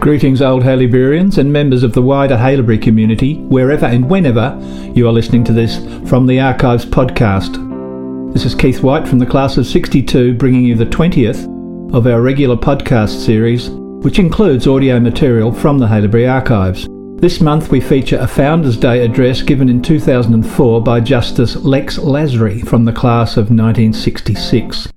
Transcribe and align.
Greetings, 0.00 0.40
old 0.40 0.62
Haileyburyans 0.62 1.36
and 1.36 1.52
members 1.52 1.82
of 1.82 1.92
the 1.92 2.00
wider 2.00 2.34
Haileybury 2.34 2.80
community, 2.80 3.34
wherever 3.34 3.84
and 3.84 4.08
whenever 4.08 4.58
you 4.94 5.06
are 5.06 5.12
listening 5.12 5.44
to 5.44 5.52
this 5.52 5.76
from 6.08 6.26
the 6.26 6.40
Archives 6.40 6.86
podcast. 6.86 8.32
This 8.32 8.46
is 8.46 8.54
Keith 8.54 8.82
White 8.82 9.06
from 9.06 9.18
the 9.18 9.26
class 9.26 9.58
of 9.58 9.66
62, 9.66 10.32
bringing 10.38 10.64
you 10.64 10.74
the 10.74 10.86
20th 10.86 11.44
of 11.94 12.06
our 12.06 12.22
regular 12.22 12.56
podcast 12.56 13.26
series, 13.26 13.68
which 13.68 14.18
includes 14.18 14.66
audio 14.66 14.98
material 14.98 15.52
from 15.52 15.78
the 15.78 15.86
Haileybury 15.86 16.32
Archives. 16.32 16.88
This 17.20 17.42
month 17.42 17.70
we 17.70 17.82
feature 17.82 18.16
a 18.20 18.26
Founders 18.26 18.78
Day 18.78 19.04
address 19.04 19.42
given 19.42 19.68
in 19.68 19.82
2004 19.82 20.82
by 20.82 21.00
Justice 21.00 21.56
Lex 21.56 21.98
Lasry 21.98 22.66
from 22.66 22.86
the 22.86 22.92
class 22.92 23.32
of 23.36 23.50
1966. 23.50 24.88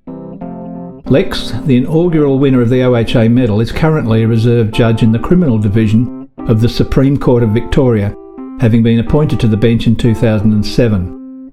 Lex, 1.06 1.50
the 1.66 1.76
inaugural 1.76 2.38
winner 2.38 2.62
of 2.62 2.70
the 2.70 2.80
OHA 2.80 3.30
medal, 3.30 3.60
is 3.60 3.70
currently 3.70 4.22
a 4.22 4.28
reserve 4.28 4.70
judge 4.70 5.02
in 5.02 5.12
the 5.12 5.18
Criminal 5.18 5.58
Division 5.58 6.30
of 6.38 6.62
the 6.62 6.68
Supreme 6.68 7.18
Court 7.18 7.42
of 7.42 7.50
Victoria, 7.50 8.16
having 8.58 8.82
been 8.82 8.98
appointed 8.98 9.38
to 9.40 9.48
the 9.48 9.56
bench 9.56 9.86
in 9.86 9.96
2007. 9.96 11.52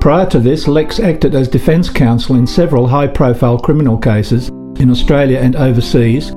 Prior 0.00 0.24
to 0.30 0.40
this, 0.40 0.66
Lex 0.66 0.98
acted 0.98 1.34
as 1.34 1.46
defence 1.46 1.90
counsel 1.90 2.36
in 2.36 2.46
several 2.46 2.86
high 2.86 3.06
profile 3.06 3.58
criminal 3.58 3.98
cases 3.98 4.48
in 4.80 4.90
Australia 4.90 5.40
and 5.40 5.56
overseas, 5.56 6.30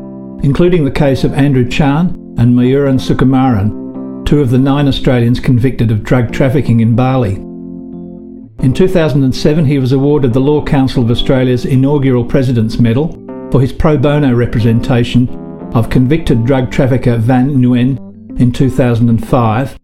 including 0.43 0.83
the 0.83 0.91
case 0.91 1.23
of 1.23 1.33
Andrew 1.33 1.67
Chan 1.67 2.07
and 2.37 2.53
Myuran 2.53 2.99
Sukumaran, 2.99 4.25
two 4.25 4.41
of 4.41 4.49
the 4.49 4.57
nine 4.57 4.89
Australians 4.89 5.39
convicted 5.39 5.91
of 5.91 6.03
drug 6.03 6.33
trafficking 6.33 6.81
in 6.81 6.93
Bali. 6.93 7.48
In 8.61 8.73
2007, 8.73 9.63
he 9.65 9.79
was 9.79 9.93
awarded 9.93 10.33
the 10.33 10.41
Law 10.41 10.61
Council 10.61 11.01
of 11.01 11.09
Australia's 11.09 11.63
inaugural 11.63 12.25
President's 12.25 12.77
Medal 12.77 13.07
for 13.51 13.61
his 13.61 13.71
pro 13.71 13.97
bono 13.97 14.33
representation 14.33 15.29
of 15.73 15.89
convicted 15.89 16.43
drug 16.45 16.69
trafficker 16.69 17.15
Van 17.15 17.49
Nguyen 17.51 17.97
in 18.37 18.51
2005 18.51 19.79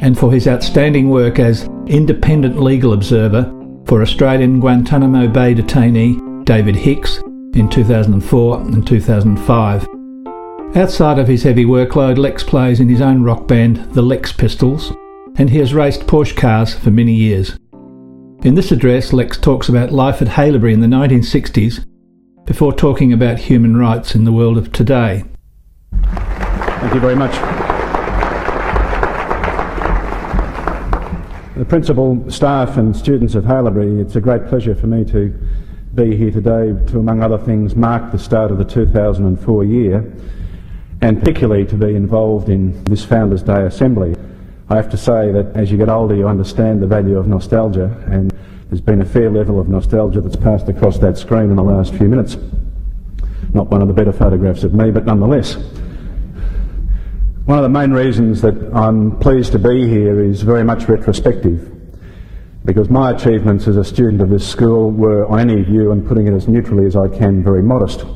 and 0.00 0.18
for 0.18 0.32
his 0.32 0.48
outstanding 0.48 1.10
work 1.10 1.38
as 1.38 1.68
independent 1.86 2.58
legal 2.58 2.94
observer 2.94 3.44
for 3.84 4.00
Australian 4.00 4.58
Guantanamo 4.58 5.28
Bay 5.28 5.54
detainee 5.54 6.44
David 6.46 6.76
Hicks 6.76 7.18
in 7.54 7.68
2004 7.68 8.60
and 8.60 8.86
2005. 8.86 9.86
Outside 10.74 11.18
of 11.18 11.28
his 11.28 11.42
heavy 11.42 11.66
workload, 11.66 12.16
Lex 12.16 12.42
plays 12.42 12.80
in 12.80 12.88
his 12.88 13.02
own 13.02 13.22
rock 13.22 13.46
band, 13.46 13.76
the 13.92 14.02
Lex 14.02 14.32
Pistols, 14.32 14.92
and 15.36 15.50
he 15.50 15.58
has 15.58 15.74
raced 15.74 16.06
Porsche 16.06 16.34
cars 16.34 16.74
for 16.74 16.90
many 16.90 17.12
years. 17.12 17.58
In 18.44 18.56
this 18.56 18.70
address, 18.70 19.14
Lex 19.14 19.38
talks 19.38 19.70
about 19.70 19.90
life 19.90 20.20
at 20.20 20.28
Haileybury 20.28 20.74
in 20.74 20.80
the 20.80 20.86
1960s 20.86 21.82
before 22.44 22.74
talking 22.74 23.10
about 23.10 23.38
human 23.38 23.74
rights 23.74 24.14
in 24.14 24.24
the 24.24 24.32
world 24.32 24.58
of 24.58 24.70
today. 24.70 25.24
Thank 26.02 26.92
you 26.92 27.00
very 27.00 27.16
much. 27.16 27.32
The 31.56 31.64
principal, 31.64 32.30
staff 32.30 32.76
and 32.76 32.94
students 32.94 33.34
of 33.34 33.44
Haileybury, 33.44 33.98
it's 34.02 34.16
a 34.16 34.20
great 34.20 34.46
pleasure 34.46 34.74
for 34.74 34.88
me 34.88 35.06
to 35.06 35.34
be 35.94 36.14
here 36.14 36.30
today 36.30 36.74
to, 36.92 36.98
among 36.98 37.22
other 37.22 37.38
things, 37.38 37.74
mark 37.74 38.12
the 38.12 38.18
start 38.18 38.50
of 38.50 38.58
the 38.58 38.64
2004 38.66 39.64
year 39.64 40.12
and 41.00 41.18
particularly 41.18 41.64
to 41.64 41.76
be 41.76 41.94
involved 41.94 42.50
in 42.50 42.84
this 42.84 43.06
Founders 43.06 43.42
Day 43.42 43.64
Assembly. 43.64 44.14
I 44.68 44.76
have 44.76 44.88
to 44.90 44.96
say 44.96 45.30
that 45.30 45.54
as 45.54 45.70
you 45.70 45.76
get 45.76 45.90
older, 45.90 46.14
you 46.14 46.26
understand 46.26 46.80
the 46.80 46.86
value 46.86 47.18
of 47.18 47.26
nostalgia, 47.26 47.94
and 48.10 48.33
there's 48.68 48.80
been 48.80 49.02
a 49.02 49.06
fair 49.06 49.30
level 49.30 49.60
of 49.60 49.68
nostalgia 49.68 50.20
that's 50.20 50.36
passed 50.36 50.68
across 50.68 50.98
that 50.98 51.18
screen 51.18 51.50
in 51.50 51.56
the 51.56 51.62
last 51.62 51.94
few 51.94 52.08
minutes. 52.08 52.36
Not 53.52 53.68
one 53.68 53.82
of 53.82 53.88
the 53.88 53.94
better 53.94 54.12
photographs 54.12 54.64
of 54.64 54.74
me, 54.74 54.90
but 54.90 55.04
nonetheless. 55.04 55.56
One 57.44 57.58
of 57.58 57.62
the 57.62 57.68
main 57.68 57.90
reasons 57.90 58.40
that 58.40 58.54
I'm 58.74 59.18
pleased 59.18 59.52
to 59.52 59.58
be 59.58 59.86
here 59.86 60.24
is 60.24 60.42
very 60.42 60.64
much 60.64 60.88
retrospective, 60.88 61.70
because 62.64 62.88
my 62.88 63.10
achievements 63.10 63.68
as 63.68 63.76
a 63.76 63.84
student 63.84 64.22
of 64.22 64.30
this 64.30 64.48
school 64.48 64.90
were, 64.90 65.26
on 65.26 65.38
any 65.38 65.62
view, 65.62 65.92
and 65.92 66.06
putting 66.08 66.26
it 66.26 66.32
as 66.32 66.48
neutrally 66.48 66.86
as 66.86 66.96
I 66.96 67.08
can, 67.08 67.44
very 67.44 67.62
modest. 67.62 68.06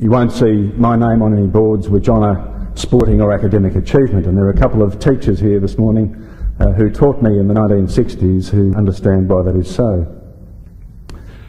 You 0.00 0.10
won't 0.10 0.32
see 0.32 0.72
my 0.76 0.96
name 0.96 1.22
on 1.22 1.36
any 1.36 1.46
boards 1.46 1.88
which 1.88 2.08
honour 2.08 2.72
sporting 2.74 3.20
or 3.20 3.32
academic 3.32 3.76
achievement. 3.76 4.26
And 4.26 4.36
there 4.36 4.44
are 4.44 4.50
a 4.50 4.58
couple 4.58 4.82
of 4.82 4.98
teachers 4.98 5.40
here 5.40 5.58
this 5.58 5.78
morning 5.78 6.24
uh, 6.60 6.72
who 6.72 6.90
taught 6.90 7.22
me 7.22 7.38
in 7.38 7.48
the 7.48 7.54
1960s 7.54 8.48
who 8.48 8.74
understand 8.74 9.28
why 9.28 9.42
that 9.42 9.56
is 9.56 9.72
so. 9.72 10.06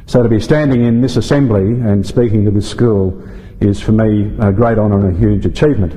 So 0.05 0.23
to 0.23 0.29
be 0.29 0.39
standing 0.39 0.83
in 0.83 1.01
this 1.01 1.17
assembly 1.17 1.61
and 1.61 2.05
speaking 2.05 2.45
to 2.45 2.51
this 2.51 2.69
school 2.69 3.23
is 3.61 3.79
for 3.79 3.91
me 3.91 4.35
a 4.39 4.51
great 4.51 4.77
honour 4.77 5.07
and 5.07 5.15
a 5.15 5.19
huge 5.19 5.45
achievement. 5.45 5.93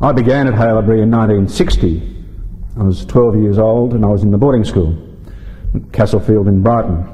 I 0.00 0.12
began 0.12 0.46
at 0.46 0.54
Haileybury 0.54 1.02
in 1.02 1.10
1960. 1.10 2.16
I 2.78 2.82
was 2.82 3.04
12 3.06 3.42
years 3.42 3.58
old 3.58 3.94
and 3.94 4.04
I 4.04 4.08
was 4.08 4.22
in 4.22 4.30
the 4.30 4.38
boarding 4.38 4.64
school, 4.64 4.96
Castlefield 5.92 6.48
in 6.48 6.62
Brighton. 6.62 7.12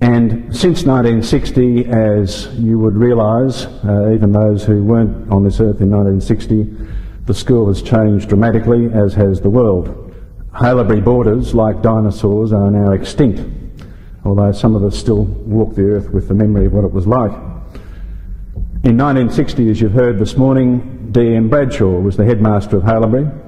And 0.00 0.54
since 0.54 0.84
1960, 0.84 1.86
as 1.86 2.48
you 2.58 2.78
would 2.78 2.94
realise, 2.94 3.64
uh, 3.84 4.12
even 4.12 4.32
those 4.32 4.64
who 4.64 4.84
weren't 4.84 5.30
on 5.30 5.44
this 5.44 5.60
earth 5.60 5.80
in 5.80 5.90
1960, 5.90 7.03
the 7.26 7.34
school 7.34 7.68
has 7.68 7.82
changed 7.82 8.28
dramatically, 8.28 8.90
as 8.92 9.14
has 9.14 9.40
the 9.40 9.50
world. 9.50 10.14
Haileybury 10.52 11.02
boarders, 11.02 11.54
like 11.54 11.82
dinosaurs, 11.82 12.52
are 12.52 12.70
now 12.70 12.92
extinct, 12.92 13.40
although 14.24 14.52
some 14.52 14.76
of 14.76 14.84
us 14.84 14.98
still 14.98 15.24
walk 15.24 15.74
the 15.74 15.82
earth 15.82 16.10
with 16.10 16.28
the 16.28 16.34
memory 16.34 16.66
of 16.66 16.72
what 16.72 16.84
it 16.84 16.92
was 16.92 17.06
like. 17.06 17.32
In 18.84 18.98
1960, 18.98 19.70
as 19.70 19.80
you've 19.80 19.92
heard 19.92 20.18
this 20.18 20.36
morning, 20.36 21.08
D.M. 21.12 21.48
Bradshaw 21.48 21.98
was 22.00 22.16
the 22.16 22.24
headmaster 22.24 22.76
of 22.76 22.82
Haileybury, 22.82 23.40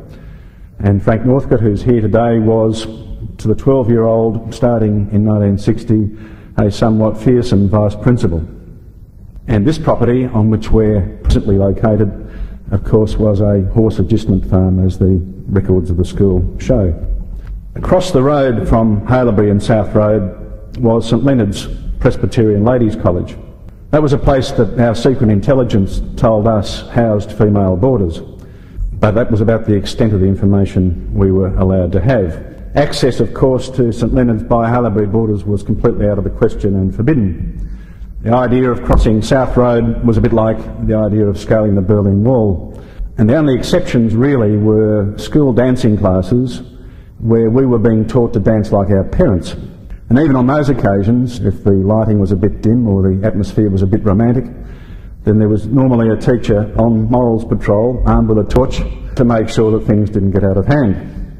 and 0.78 1.02
Frank 1.02 1.24
Northcote, 1.24 1.60
who's 1.60 1.82
here 1.82 2.00
today, 2.00 2.38
was 2.38 2.86
to 3.38 3.48
the 3.48 3.54
12 3.54 3.90
year 3.90 4.04
old 4.04 4.54
starting 4.54 5.10
in 5.12 5.24
1960 5.24 6.16
a 6.58 6.70
somewhat 6.70 7.18
fearsome 7.18 7.68
vice 7.68 7.94
principal. 7.94 8.38
And 9.46 9.66
this 9.66 9.78
property 9.78 10.24
on 10.24 10.50
which 10.50 10.70
we're 10.70 11.18
presently 11.22 11.58
located, 11.58 12.25
of 12.70 12.84
course, 12.84 13.16
was 13.16 13.40
a 13.40 13.62
horse 13.72 13.98
adjustment 13.98 14.44
farm, 14.48 14.84
as 14.84 14.98
the 14.98 15.20
records 15.48 15.90
of 15.90 15.96
the 15.96 16.04
school 16.04 16.56
show. 16.58 16.94
Across 17.74 18.12
the 18.12 18.22
road 18.22 18.68
from 18.68 19.06
Haileybury 19.06 19.50
and 19.50 19.62
South 19.62 19.94
Road 19.94 20.76
was 20.78 21.08
St 21.08 21.22
Leonard's 21.22 21.68
Presbyterian 22.00 22.64
Ladies' 22.64 22.96
College. 22.96 23.36
That 23.90 24.02
was 24.02 24.12
a 24.12 24.18
place 24.18 24.50
that 24.52 24.78
our 24.80 24.94
secret 24.94 25.30
intelligence 25.30 26.02
told 26.16 26.48
us 26.48 26.88
housed 26.88 27.32
female 27.32 27.76
boarders, 27.76 28.20
but 28.92 29.12
that 29.12 29.30
was 29.30 29.40
about 29.40 29.64
the 29.64 29.74
extent 29.74 30.12
of 30.12 30.20
the 30.20 30.26
information 30.26 31.14
we 31.14 31.30
were 31.30 31.54
allowed 31.56 31.92
to 31.92 32.00
have. 32.00 32.56
Access, 32.74 33.20
of 33.20 33.32
course, 33.32 33.70
to 33.70 33.92
St 33.92 34.12
Leonard's 34.12 34.42
by 34.42 34.68
Haileybury 34.68 35.10
boarders 35.10 35.44
was 35.44 35.62
completely 35.62 36.08
out 36.08 36.18
of 36.18 36.24
the 36.24 36.30
question 36.30 36.74
and 36.74 36.94
forbidden. 36.94 37.65
The 38.26 38.34
idea 38.34 38.72
of 38.72 38.82
crossing 38.82 39.22
South 39.22 39.56
Road 39.56 40.04
was 40.04 40.16
a 40.16 40.20
bit 40.20 40.32
like 40.32 40.58
the 40.84 40.96
idea 40.96 41.28
of 41.28 41.38
scaling 41.38 41.76
the 41.76 41.80
Berlin 41.80 42.24
Wall. 42.24 42.76
And 43.18 43.30
the 43.30 43.36
only 43.36 43.54
exceptions 43.54 44.16
really 44.16 44.56
were 44.56 45.16
school 45.16 45.52
dancing 45.52 45.96
classes 45.96 46.60
where 47.20 47.50
we 47.50 47.66
were 47.66 47.78
being 47.78 48.04
taught 48.04 48.32
to 48.32 48.40
dance 48.40 48.72
like 48.72 48.90
our 48.90 49.04
parents. 49.04 49.52
And 50.08 50.18
even 50.18 50.34
on 50.34 50.48
those 50.48 50.70
occasions, 50.70 51.38
if 51.38 51.62
the 51.62 51.70
lighting 51.70 52.18
was 52.18 52.32
a 52.32 52.36
bit 52.36 52.62
dim 52.62 52.88
or 52.88 53.08
the 53.08 53.24
atmosphere 53.24 53.70
was 53.70 53.82
a 53.82 53.86
bit 53.86 54.02
romantic, 54.02 54.46
then 55.22 55.38
there 55.38 55.48
was 55.48 55.66
normally 55.66 56.08
a 56.08 56.16
teacher 56.16 56.74
on 56.80 57.08
morals 57.08 57.44
patrol 57.44 58.02
armed 58.06 58.28
with 58.28 58.38
a 58.38 58.50
torch 58.50 58.78
to 59.14 59.24
make 59.24 59.48
sure 59.48 59.70
that 59.78 59.86
things 59.86 60.10
didn't 60.10 60.32
get 60.32 60.42
out 60.42 60.56
of 60.56 60.66
hand. 60.66 61.38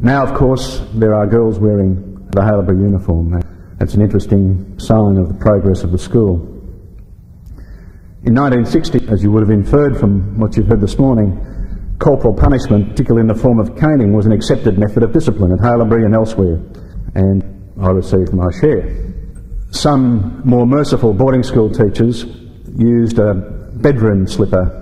Now, 0.00 0.26
of 0.26 0.34
course, 0.36 0.82
there 0.92 1.14
are 1.14 1.24
girls 1.28 1.60
wearing 1.60 2.26
the 2.32 2.40
Haileybury 2.40 2.80
uniform. 2.80 3.49
That's 3.80 3.94
an 3.94 4.02
interesting 4.02 4.78
sign 4.78 5.16
of 5.16 5.28
the 5.28 5.34
progress 5.40 5.84
of 5.84 5.90
the 5.90 5.96
school. 5.96 6.36
In 8.24 8.34
1960, 8.34 9.08
as 9.08 9.22
you 9.22 9.32
would 9.32 9.40
have 9.40 9.50
inferred 9.50 9.98
from 9.98 10.38
what 10.38 10.54
you've 10.54 10.66
heard 10.66 10.82
this 10.82 10.98
morning, 10.98 11.96
corporal 11.98 12.34
punishment, 12.34 12.90
particularly 12.90 13.22
in 13.22 13.26
the 13.34 13.42
form 13.42 13.58
of 13.58 13.74
caning, 13.78 14.12
was 14.12 14.26
an 14.26 14.32
accepted 14.32 14.78
method 14.78 15.02
of 15.02 15.14
discipline 15.14 15.50
at 15.52 15.60
Haileybury 15.60 16.04
and 16.04 16.14
elsewhere, 16.14 16.60
and 17.14 17.42
I 17.80 17.88
received 17.88 18.34
my 18.34 18.50
share. 18.60 19.14
Some 19.70 20.42
more 20.44 20.66
merciful 20.66 21.14
boarding 21.14 21.42
school 21.42 21.70
teachers 21.70 22.26
used 22.76 23.18
a 23.18 23.32
bedroom 23.76 24.26
slipper 24.26 24.76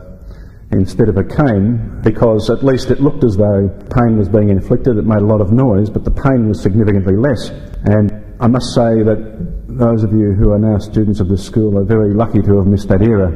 instead 0.73 1.09
of 1.09 1.17
a 1.19 1.25
cane 1.25 2.00
because 2.03 2.50
at 2.50 2.65
least 2.65 2.91
it 2.91 3.00
looked 3.00 3.23
as 3.23 3.37
though 3.37 3.69
pain 3.95 4.19
was 4.19 4.29
being 4.29 4.49
inflicted. 4.49 4.99
It 4.99 5.06
made 5.06 5.23
a 5.23 5.27
lot 5.27 5.41
of 5.41 5.53
noise, 5.53 5.89
but 5.89 6.03
the 6.03 6.11
pain 6.11 6.49
was 6.49 6.61
significantly 6.61 7.15
less. 7.15 7.50
And 7.85 8.25
I 8.40 8.46
must 8.46 8.73
say 8.73 9.02
that 9.02 9.67
those 9.67 10.05
of 10.05 10.12
you 10.12 10.32
who 10.32 10.52
are 10.52 10.58
now 10.61 10.79
students 10.79 11.19
of 11.19 11.29
this 11.29 11.44
school 11.44 11.76
are 11.76 11.85
very 11.85 12.14
lucky 12.14 12.40
to 12.40 12.56
have 12.58 12.67
missed 12.67 12.88
that 12.88 13.02
era. 13.02 13.35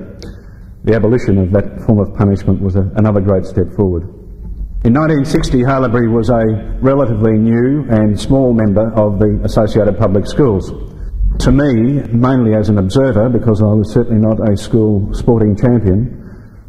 The 0.84 0.94
abolition 0.94 1.38
of 1.38 1.50
that 1.50 1.82
form 1.86 1.98
of 1.98 2.14
punishment 2.14 2.62
was 2.62 2.76
a, 2.76 2.88
another 2.94 3.20
great 3.20 3.44
step 3.44 3.66
forward. 3.74 4.04
In 4.84 4.94
1960, 4.94 5.62
Haileybury 5.62 6.12
was 6.12 6.30
a 6.30 6.78
relatively 6.80 7.32
new 7.32 7.84
and 7.90 8.18
small 8.18 8.52
member 8.54 8.94
of 8.94 9.18
the 9.18 9.40
Associated 9.42 9.98
Public 9.98 10.26
Schools. 10.26 10.70
To 11.40 11.50
me, 11.50 12.02
mainly 12.14 12.54
as 12.54 12.68
an 12.68 12.78
observer, 12.78 13.28
because 13.28 13.60
I 13.60 13.74
was 13.74 13.92
certainly 13.92 14.20
not 14.20 14.38
a 14.48 14.56
school 14.56 15.12
sporting 15.14 15.56
champion, 15.56 16.18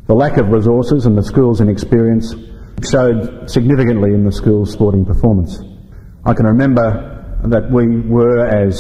the 0.07 0.15
lack 0.15 0.37
of 0.37 0.49
resources 0.49 1.05
and 1.05 1.15
the 1.15 1.23
school's 1.23 1.61
inexperience 1.61 2.33
showed 2.89 3.49
significantly 3.49 4.13
in 4.13 4.25
the 4.25 4.31
school's 4.31 4.71
sporting 4.73 5.05
performance. 5.05 5.61
I 6.25 6.33
can 6.33 6.45
remember 6.47 7.12
that 7.49 7.69
we 7.71 8.01
were, 8.01 8.45
as 8.45 8.77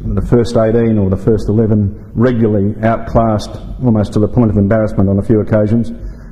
the 0.00 0.26
first 0.28 0.56
18 0.56 0.98
or 0.98 1.10
the 1.10 1.16
first 1.16 1.48
11, 1.48 2.12
regularly 2.14 2.74
outclassed 2.82 3.56
almost 3.82 4.12
to 4.12 4.18
the 4.18 4.28
point 4.28 4.50
of 4.50 4.56
embarrassment 4.56 5.08
on 5.08 5.18
a 5.18 5.22
few 5.22 5.40
occasions 5.40 5.90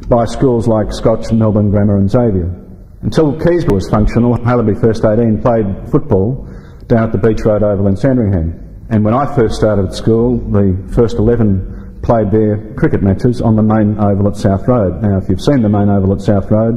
by 0.08 0.24
schools 0.24 0.68
like 0.68 0.92
Scotch, 0.92 1.32
Melbourne 1.32 1.70
Grammar 1.70 1.96
and 1.96 2.10
Xavier. 2.10 2.48
Until 3.02 3.32
Keysborough 3.32 3.74
was 3.74 3.88
functional, 3.90 4.36
Haileybury 4.38 4.80
First 4.80 5.04
18 5.04 5.40
played 5.42 5.90
football 5.90 6.48
down 6.86 7.04
at 7.04 7.12
the 7.12 7.18
Beach 7.18 7.44
Road 7.44 7.62
Oval 7.62 7.86
in 7.88 7.96
Sandringham. 7.96 8.86
And 8.90 9.04
when 9.04 9.14
I 9.14 9.34
first 9.34 9.56
started 9.56 9.86
at 9.86 9.94
school, 9.94 10.38
the 10.38 10.76
first 10.94 11.16
11 11.16 12.00
played 12.02 12.30
their 12.30 12.74
cricket 12.74 13.02
matches 13.02 13.40
on 13.40 13.56
the 13.56 13.62
main 13.62 13.98
oval 13.98 14.28
at 14.28 14.36
South 14.36 14.68
Road. 14.68 15.02
Now, 15.02 15.18
if 15.18 15.28
you've 15.28 15.40
seen 15.40 15.62
the 15.62 15.68
main 15.68 15.88
oval 15.88 16.12
at 16.12 16.20
South 16.20 16.50
Road, 16.50 16.76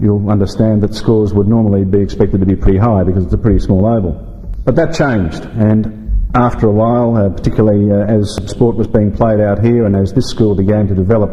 you'll 0.00 0.30
understand 0.30 0.82
that 0.82 0.94
scores 0.94 1.34
would 1.34 1.48
normally 1.48 1.84
be 1.84 2.00
expected 2.00 2.40
to 2.40 2.46
be 2.46 2.54
pretty 2.54 2.78
high 2.78 3.02
because 3.02 3.24
it's 3.24 3.34
a 3.34 3.38
pretty 3.38 3.58
small 3.58 3.86
oval. 3.86 4.27
But 4.68 4.76
that 4.76 4.92
changed, 4.92 5.44
and 5.46 6.28
after 6.34 6.66
a 6.66 6.70
while, 6.70 7.16
uh, 7.16 7.30
particularly 7.30 7.90
uh, 7.90 8.04
as 8.04 8.36
sport 8.50 8.76
was 8.76 8.86
being 8.86 9.10
played 9.10 9.40
out 9.40 9.64
here 9.64 9.86
and 9.86 9.96
as 9.96 10.12
this 10.12 10.28
school 10.28 10.54
began 10.54 10.86
to 10.88 10.94
develop, 10.94 11.30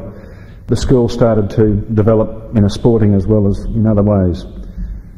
the 0.67 0.77
school 0.77 1.09
started 1.09 1.49
to 1.49 1.81
develop 1.93 2.55
in 2.55 2.63
a 2.63 2.69
sporting 2.69 3.13
as 3.13 3.27
well 3.27 3.45
as 3.45 3.59
in 3.65 3.85
other 3.87 4.03
ways. 4.03 4.45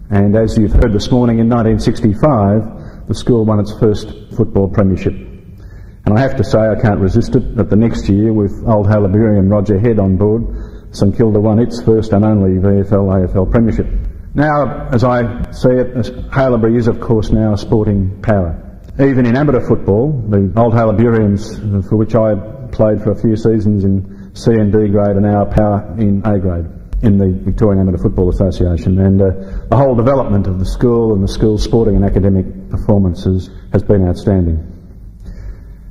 And 0.09 0.35
as 0.35 0.57
you've 0.57 0.73
heard 0.73 0.93
this 0.93 1.11
morning, 1.11 1.37
in 1.37 1.47
1965, 1.47 3.07
the 3.07 3.13
school 3.13 3.45
won 3.45 3.59
its 3.59 3.77
first 3.77 4.11
football 4.35 4.67
premiership. 4.67 5.13
And 5.13 6.17
I 6.17 6.19
have 6.19 6.37
to 6.37 6.43
say, 6.43 6.57
I 6.57 6.81
can't 6.81 6.99
resist 6.99 7.35
it, 7.35 7.55
that 7.55 7.69
the 7.69 7.75
next 7.75 8.09
year, 8.09 8.33
with 8.33 8.63
old 8.65 8.87
Haileybury 8.87 9.47
Roger 9.47 9.77
Head 9.77 9.99
on 9.99 10.17
board, 10.17 10.41
St 10.89 11.15
Kilda 11.15 11.39
won 11.39 11.59
its 11.59 11.83
first 11.83 12.13
and 12.13 12.25
only 12.25 12.57
VFL 12.57 13.29
AFL 13.29 13.51
Premiership. 13.51 13.85
Now, 14.37 14.87
as 14.89 15.03
I 15.03 15.49
see 15.49 15.71
it, 15.71 15.95
Haileybury 16.29 16.77
is 16.77 16.87
of 16.87 17.01
course 17.01 17.31
now 17.31 17.53
a 17.53 17.57
sporting 17.57 18.21
power. 18.21 18.53
Even 18.99 19.25
in 19.25 19.35
amateur 19.35 19.67
football, 19.67 20.11
the 20.29 20.53
old 20.55 20.73
Haileyburyans, 20.73 21.89
for 21.89 21.95
which 21.95 22.13
I 22.13 22.35
played 22.71 23.01
for 23.01 23.13
a 23.13 23.19
few 23.19 23.35
seasons 23.35 23.83
in 23.83 24.35
C 24.35 24.51
and 24.51 24.71
D 24.71 24.89
grade, 24.89 25.17
are 25.17 25.21
now 25.21 25.43
power 25.45 25.91
in 25.97 26.21
A 26.23 26.37
grade 26.37 26.67
in 27.01 27.17
the 27.17 27.33
Victorian 27.45 27.81
Amateur 27.81 27.97
Football 27.97 28.29
Association. 28.29 28.99
And 28.99 29.19
uh, 29.19 29.25
the 29.69 29.75
whole 29.75 29.95
development 29.95 30.45
of 30.45 30.59
the 30.59 30.67
school 30.67 31.15
and 31.15 31.23
the 31.23 31.27
school's 31.27 31.63
sporting 31.63 31.95
and 31.95 32.05
academic 32.05 32.69
performances 32.69 33.49
has 33.73 33.81
been 33.81 34.07
outstanding. 34.07 34.61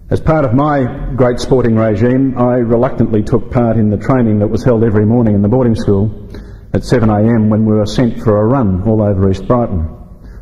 As 0.08 0.20
part 0.20 0.44
of 0.44 0.54
my 0.54 0.84
great 1.16 1.40
sporting 1.40 1.74
regime, 1.74 2.38
I 2.38 2.58
reluctantly 2.58 3.24
took 3.24 3.50
part 3.50 3.76
in 3.76 3.90
the 3.90 3.96
training 3.96 4.38
that 4.38 4.46
was 4.46 4.62
held 4.62 4.84
every 4.84 5.04
morning 5.04 5.34
in 5.34 5.42
the 5.42 5.48
boarding 5.48 5.74
school 5.74 6.30
at 6.76 6.82
7am 6.82 7.48
when 7.48 7.64
we 7.64 7.72
were 7.72 7.86
sent 7.86 8.22
for 8.22 8.36
a 8.36 8.44
run 8.44 8.82
all 8.86 9.00
over 9.00 9.30
East 9.30 9.48
Brighton. 9.48 9.88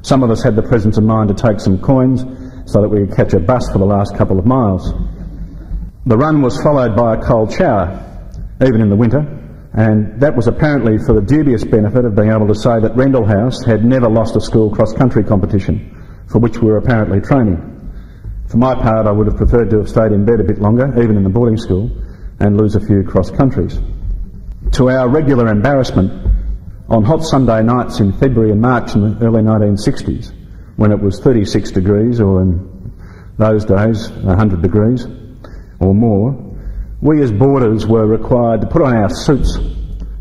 Some 0.03 0.25
of 0.25 0.31
us 0.31 0.43
had 0.43 0.57
the 0.57 0.63
presence 0.63 0.99
of 0.99 1.05
mind 1.05 1.29
to 1.29 1.35
take 1.35 1.61
some 1.61 1.79
coins 1.79 2.25
so 2.67 2.83
that 2.83 2.89
we 2.89 3.07
could 3.07 3.15
catch 3.15 3.35
a 3.35 3.39
bus 3.39 3.71
for 3.71 3.79
the 3.79 3.87
last 3.87 4.17
couple 4.17 4.41
of 4.41 4.45
miles. 4.45 4.93
The 6.07 6.17
run 6.17 6.43
was 6.43 6.61
followed 6.61 6.97
by 6.97 7.15
a 7.15 7.23
cold 7.23 7.53
shower, 7.53 8.03
even 8.61 8.81
in 8.81 8.91
the 8.91 8.97
winter, 8.97 9.21
and 9.75 10.21
that 10.21 10.35
was 10.35 10.49
apparently 10.49 10.99
for 10.99 11.15
the 11.15 11.23
dubious 11.23 11.63
benefit 11.63 12.05
of 12.05 12.17
being 12.17 12.33
able 12.33 12.49
to 12.49 12.55
say 12.55 12.81
that 12.81 12.97
Rendell 12.97 13.25
House 13.25 13.63
had 13.63 13.85
never 13.85 14.09
lost 14.09 14.35
a 14.35 14.41
school 14.41 14.75
cross-country 14.75 15.23
competition, 15.23 16.27
for 16.29 16.41
which 16.41 16.59
we 16.59 16.67
were 16.67 16.79
apparently 16.79 17.21
training. 17.21 17.59
For 18.49 18.57
my 18.57 18.75
part, 18.75 19.07
I 19.07 19.13
would 19.13 19.29
have 19.29 19.37
preferred 19.37 19.71
to 19.71 19.79
have 19.79 19.89
stayed 19.89 20.11
in 20.11 20.25
bed 20.25 20.41
a 20.41 20.45
bit 20.45 20.61
longer, 20.61 21.01
even 21.01 21.17
in 21.17 21.23
the 21.23 21.31
boarding 21.31 21.59
school, 21.59 21.91
and 22.41 22.57
lose 22.57 22.75
a 22.75 22.81
few 22.81 23.05
cross 23.05 23.31
countries. 23.31 23.79
To 24.73 24.91
our 24.91 25.09
regular 25.09 25.49
embarrassment, 25.49 26.24
on 26.89 27.03
hot 27.03 27.23
Sunday 27.25 27.63
nights 27.63 28.01
in 28.01 28.13
February 28.13 28.53
and 28.53 28.61
March 28.61 28.95
in 28.95 29.01
the 29.19 29.25
early 29.25 29.43
1960s, 29.43 30.33
when 30.77 30.93
it 30.93 31.01
was 31.01 31.19
36 31.21 31.71
degrees, 31.71 32.21
or 32.21 32.43
in 32.43 32.93
those 33.39 33.65
days 33.65 34.11
100 34.11 34.61
degrees 34.61 35.07
or 35.81 35.95
more, 35.95 36.33
we 37.01 37.23
as 37.23 37.33
boarders 37.33 37.87
were 37.87 38.07
required 38.07 38.61
to 38.61 38.67
put 38.67 38.83
on 38.83 38.95
our 38.95 39.09
suits, 39.09 39.59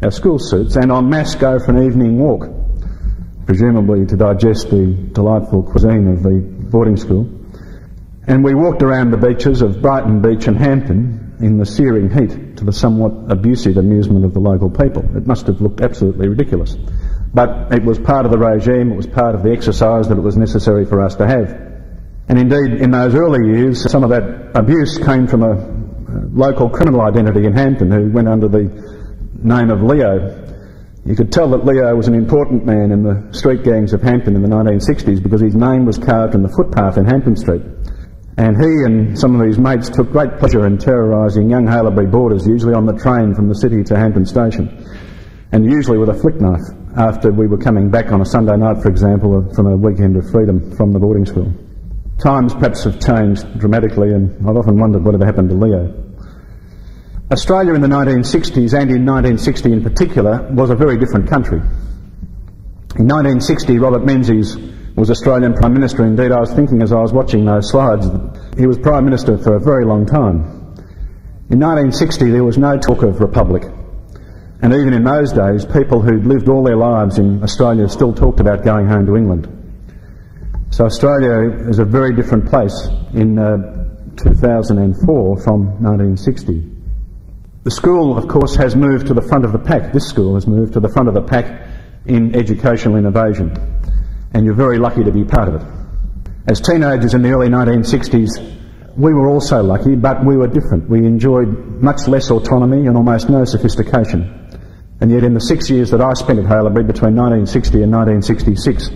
our 0.01 0.11
school 0.11 0.39
suits, 0.39 0.75
and 0.75 0.91
en 0.91 1.09
masse 1.09 1.35
go 1.35 1.59
for 1.59 1.71
an 1.71 1.83
evening 1.83 2.17
walk, 2.17 2.47
presumably 3.45 4.05
to 4.05 4.15
digest 4.15 4.69
the 4.69 4.93
delightful 5.11 5.63
cuisine 5.63 6.07
of 6.07 6.23
the 6.23 6.39
boarding 6.71 6.97
school. 6.97 7.29
And 8.25 8.43
we 8.43 8.53
walked 8.53 8.83
around 8.83 9.11
the 9.11 9.17
beaches 9.17 9.61
of 9.61 9.81
Brighton 9.81 10.21
Beach 10.21 10.47
and 10.47 10.57
Hampton 10.57 11.22
in 11.43 11.57
the 11.57 11.65
searing 11.65 12.09
heat 12.09 12.57
to 12.57 12.63
the 12.63 12.71
somewhat 12.71 13.11
abusive 13.31 13.77
amusement 13.77 14.23
of 14.23 14.33
the 14.33 14.39
local 14.39 14.69
people. 14.69 15.03
It 15.17 15.27
must 15.27 15.47
have 15.47 15.59
looked 15.61 15.81
absolutely 15.81 16.29
ridiculous. 16.29 16.75
But 17.33 17.73
it 17.73 17.83
was 17.83 17.99
part 17.99 18.25
of 18.25 18.31
the 18.31 18.37
regime, 18.37 18.91
it 18.91 18.95
was 18.95 19.07
part 19.07 19.35
of 19.35 19.43
the 19.43 19.51
exercise 19.51 20.07
that 20.07 20.17
it 20.17 20.21
was 20.21 20.37
necessary 20.37 20.85
for 20.85 21.01
us 21.01 21.15
to 21.15 21.27
have. 21.27 21.49
And 22.29 22.39
indeed, 22.39 22.81
in 22.81 22.91
those 22.91 23.15
early 23.15 23.57
years, 23.57 23.89
some 23.91 24.03
of 24.03 24.09
that 24.11 24.51
abuse 24.55 24.97
came 24.97 25.27
from 25.27 25.43
a 25.43 25.51
uh, 25.51 26.21
local 26.31 26.69
criminal 26.69 27.01
identity 27.01 27.45
in 27.45 27.53
Hampton 27.53 27.91
who 27.91 28.11
went 28.11 28.27
under 28.27 28.47
the 28.47 28.63
name 29.41 29.69
of 29.69 29.81
Leo. 29.81 30.39
You 31.05 31.15
could 31.15 31.33
tell 31.33 31.49
that 31.49 31.65
Leo 31.65 31.93
was 31.95 32.07
an 32.07 32.15
important 32.15 32.65
man 32.65 32.91
in 32.91 33.03
the 33.03 33.27
street 33.33 33.63
gangs 33.63 33.91
of 33.91 34.01
Hampton 34.01 34.35
in 34.35 34.41
the 34.41 34.47
1960s 34.47 35.21
because 35.21 35.41
his 35.41 35.55
name 35.55 35.85
was 35.85 35.97
carved 35.97 36.35
in 36.35 36.43
the 36.43 36.49
footpath 36.49 36.97
in 36.97 37.05
Hampton 37.05 37.35
Street. 37.35 37.61
And 38.37 38.57
he 38.57 38.83
and 38.85 39.17
some 39.17 39.39
of 39.39 39.45
his 39.45 39.59
mates 39.59 39.89
took 39.89 40.11
great 40.11 40.39
pleasure 40.39 40.65
in 40.65 40.77
terrorising 40.77 41.49
young 41.49 41.65
Haileybury 41.65 42.09
boarders, 42.09 42.47
usually 42.47 42.73
on 42.73 42.85
the 42.85 42.93
train 42.93 43.35
from 43.35 43.47
the 43.47 43.55
city 43.55 43.83
to 43.83 43.95
Hampton 43.95 44.25
Station, 44.25 44.67
and 45.51 45.69
usually 45.69 45.99
with 45.99 46.09
a 46.09 46.15
flick 46.15 46.41
knife 46.41 46.65
after 46.97 47.31
we 47.31 47.45
were 47.45 47.57
coming 47.57 47.91
back 47.91 48.11
on 48.11 48.21
a 48.21 48.25
Sunday 48.25 48.57
night, 48.57 48.81
for 48.81 48.89
example, 48.89 49.53
from 49.53 49.67
a 49.67 49.77
weekend 49.77 50.17
of 50.17 50.29
freedom 50.31 50.75
from 50.75 50.91
the 50.91 50.99
boarding 50.99 51.25
school. 51.25 51.53
Times 52.19 52.53
perhaps 52.53 52.83
have 52.85 52.99
changed 52.99 53.59
dramatically, 53.59 54.13
and 54.13 54.35
I've 54.47 54.57
often 54.57 54.79
wondered 54.79 55.03
whatever 55.03 55.25
happened 55.25 55.49
to 55.49 55.55
Leo. 55.55 55.93
Australia 57.31 57.73
in 57.73 57.81
the 57.81 57.87
1960s, 57.87 58.73
and 58.73 58.89
in 58.89 59.05
1960 59.05 59.73
in 59.73 59.83
particular, 59.83 60.47
was 60.53 60.69
a 60.69 60.75
very 60.75 60.97
different 60.97 61.29
country. 61.29 61.59
In 62.95 63.07
1960, 63.07 63.79
Robert 63.79 64.05
Menzies 64.05 64.55
was 64.95 65.09
Australian 65.09 65.53
Prime 65.53 65.73
Minister. 65.73 66.05
Indeed, 66.05 66.31
I 66.31 66.39
was 66.39 66.53
thinking 66.53 66.81
as 66.81 66.91
I 66.91 67.01
was 67.01 67.13
watching 67.13 67.45
those 67.45 67.69
slides 67.69 68.07
he 68.57 68.67
was 68.67 68.77
Prime 68.77 69.05
Minister 69.05 69.37
for 69.37 69.55
a 69.55 69.59
very 69.59 69.85
long 69.85 70.05
time. 70.05 70.41
In 71.49 71.59
1960, 71.59 72.29
there 72.29 72.43
was 72.43 72.57
no 72.57 72.77
talk 72.77 73.01
of 73.03 73.19
republic. 73.19 73.63
And 74.61 74.73
even 74.73 74.93
in 74.93 75.03
those 75.03 75.33
days, 75.33 75.65
people 75.65 76.01
who'd 76.01 76.25
lived 76.25 76.47
all 76.47 76.63
their 76.63 76.77
lives 76.77 77.17
in 77.17 77.43
Australia 77.43 77.89
still 77.89 78.13
talked 78.13 78.39
about 78.39 78.63
going 78.63 78.87
home 78.87 79.05
to 79.07 79.17
England. 79.17 79.49
So 80.69 80.85
Australia 80.85 81.67
is 81.67 81.79
a 81.79 81.85
very 81.85 82.15
different 82.15 82.47
place 82.47 82.87
in 83.13 83.37
uh, 83.37 84.15
2004 84.17 85.41
from 85.41 85.65
1960. 85.83 86.69
The 87.63 87.71
school, 87.71 88.17
of 88.17 88.27
course, 88.27 88.55
has 88.55 88.75
moved 88.75 89.07
to 89.07 89.13
the 89.13 89.21
front 89.21 89.45
of 89.45 89.51
the 89.51 89.59
pack. 89.59 89.93
This 89.93 90.07
school 90.07 90.35
has 90.35 90.47
moved 90.47 90.73
to 90.73 90.79
the 90.79 90.89
front 90.89 91.07
of 91.07 91.13
the 91.13 91.21
pack 91.21 91.67
in 92.05 92.35
educational 92.35 92.97
innovation 92.97 93.82
and 94.33 94.45
you're 94.45 94.55
very 94.55 94.77
lucky 94.77 95.03
to 95.03 95.11
be 95.11 95.23
part 95.23 95.47
of 95.47 95.55
it. 95.55 95.67
As 96.47 96.59
teenagers 96.59 97.13
in 97.13 97.21
the 97.21 97.29
early 97.29 97.47
1960s, 97.47 98.97
we 98.97 99.13
were 99.13 99.27
also 99.27 99.63
lucky, 99.63 99.95
but 99.95 100.25
we 100.25 100.37
were 100.37 100.47
different. 100.47 100.89
We 100.89 100.99
enjoyed 101.05 101.81
much 101.81 102.07
less 102.07 102.29
autonomy 102.29 102.85
and 102.87 102.97
almost 102.97 103.29
no 103.29 103.45
sophistication. 103.45 104.39
And 105.01 105.11
yet, 105.11 105.23
in 105.23 105.33
the 105.33 105.41
six 105.41 105.69
years 105.69 105.91
that 105.91 106.01
I 106.01 106.13
spent 106.13 106.39
at 106.39 106.45
Haileybury 106.45 106.85
between 106.85 107.15
1960 107.15 107.83
and 107.83 107.91
1966, 107.91 108.89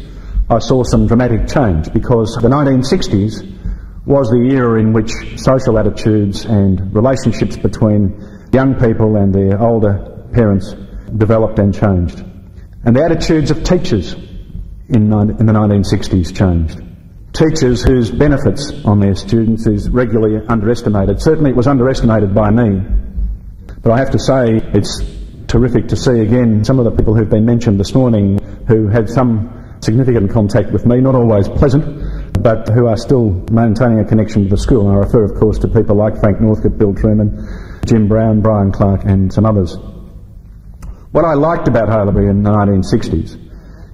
I 0.49 0.59
saw 0.59 0.83
some 0.83 1.07
dramatic 1.07 1.47
change 1.47 1.91
because 1.91 2.37
the 2.41 2.47
1960s 2.47 4.05
was 4.05 4.29
the 4.29 4.55
era 4.55 4.79
in 4.79 4.93
which 4.93 5.11
social 5.37 5.77
attitudes 5.77 6.45
and 6.45 6.93
relationships 6.95 7.57
between 7.57 8.15
young 8.53 8.75
people 8.75 9.17
and 9.17 9.33
their 9.33 9.61
older 9.61 10.29
parents 10.31 10.73
developed 11.17 11.59
and 11.59 11.73
changed. 11.73 12.23
And 12.85 12.95
the 12.95 13.03
attitudes 13.03 13.51
of 13.51 13.63
teachers 13.63 14.15
in, 14.89 15.11
in 15.11 15.45
the 15.45 15.53
1960s 15.53 16.35
changed. 16.35 16.81
Teachers 17.33 17.83
whose 17.83 18.09
benefits 18.09 18.71
on 18.85 18.99
their 18.99 19.15
students 19.15 19.67
is 19.67 19.89
regularly 19.89 20.45
underestimated. 20.47 21.21
Certainly 21.21 21.51
it 21.51 21.55
was 21.55 21.67
underestimated 21.67 22.33
by 22.33 22.49
me. 22.49 22.81
But 23.81 23.91
I 23.91 23.97
have 23.99 24.11
to 24.11 24.19
say 24.19 24.59
it's 24.73 25.01
terrific 25.47 25.89
to 25.89 25.95
see 25.95 26.19
again 26.21 26.63
some 26.63 26.79
of 26.79 26.85
the 26.85 26.91
people 26.91 27.15
who've 27.15 27.29
been 27.29 27.45
mentioned 27.45 27.79
this 27.79 27.93
morning 27.93 28.39
who 28.67 28.87
had 28.87 29.09
some 29.09 29.77
significant 29.81 30.31
contact 30.31 30.71
with 30.71 30.85
me, 30.85 30.99
not 30.99 31.15
always 31.15 31.47
pleasant, 31.47 32.41
but 32.41 32.67
who 32.69 32.87
are 32.87 32.97
still 32.97 33.29
maintaining 33.51 33.99
a 33.99 34.05
connection 34.05 34.43
with 34.43 34.51
the 34.51 34.57
school. 34.57 34.87
And 34.87 34.97
I 34.97 34.99
refer, 34.99 35.23
of 35.23 35.39
course, 35.39 35.59
to 35.59 35.67
people 35.67 35.95
like 35.95 36.19
Frank 36.19 36.41
Northcote, 36.41 36.77
Bill 36.77 36.93
Truman, 36.93 37.45
Jim 37.85 38.07
Brown, 38.07 38.41
Brian 38.41 38.71
Clark, 38.71 39.01
and 39.05 39.31
some 39.31 39.45
others. 39.45 39.77
What 41.11 41.25
I 41.25 41.33
liked 41.33 41.67
about 41.67 41.87
Haileybury 41.89 42.29
in 42.29 42.43
the 42.43 42.49
1960s 42.49 43.46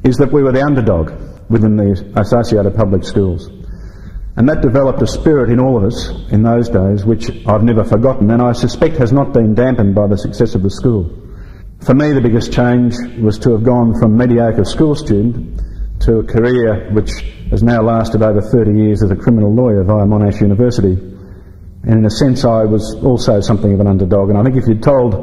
is 0.04 0.18
that 0.18 0.32
we 0.32 0.44
were 0.44 0.52
the 0.52 0.64
underdog 0.64 1.12
within 1.50 1.76
the 1.76 2.14
associated 2.16 2.76
public 2.76 3.04
schools. 3.04 3.50
And 4.36 4.50
that 4.50 4.62
developed 4.62 5.02
a 5.02 5.08
spirit 5.08 5.52
in 5.52 5.60
all 5.60 5.78
of 5.78 5.84
us 5.84 6.10
in 6.32 6.42
those 6.42 6.68
days 6.70 7.06
which 7.06 7.30
I've 7.46 7.64
never 7.64 7.84
forgotten 7.84 8.32
and 8.32 8.42
I 8.42 8.54
suspect 8.54 8.98
has 8.98 9.12
not 9.12 9.32
been 9.32 9.54
dampened 9.54 9.94
by 9.94 10.08
the 10.08 10.18
success 10.18 10.56
of 10.56 10.64
the 10.64 10.72
school. 10.72 11.24
For 11.82 11.94
me, 11.94 12.14
the 12.14 12.22
biggest 12.22 12.52
change 12.52 12.96
was 13.22 13.38
to 13.40 13.52
have 13.52 13.64
gone 13.64 14.00
from 14.00 14.18
mediocre 14.18 14.66
school 14.66 14.96
student 14.96 15.62
to 16.02 16.20
a 16.20 16.24
career 16.24 16.90
which 16.92 17.12
has 17.52 17.62
now 17.62 17.82
lasted 17.82 18.24
over 18.24 18.42
30 18.42 18.72
years 18.72 19.04
as 19.04 19.12
a 19.12 19.16
criminal 19.16 19.54
lawyer 19.54 19.84
via 19.84 20.06
Monash 20.06 20.42
University. 20.42 20.94
And 21.84 22.00
in 22.00 22.06
a 22.06 22.10
sense, 22.10 22.46
I 22.46 22.64
was 22.64 22.96
also 23.04 23.42
something 23.42 23.74
of 23.74 23.80
an 23.80 23.88
underdog. 23.88 24.30
And 24.30 24.38
I 24.38 24.44
think 24.44 24.56
if 24.56 24.68
you'd 24.68 24.82
told 24.82 25.14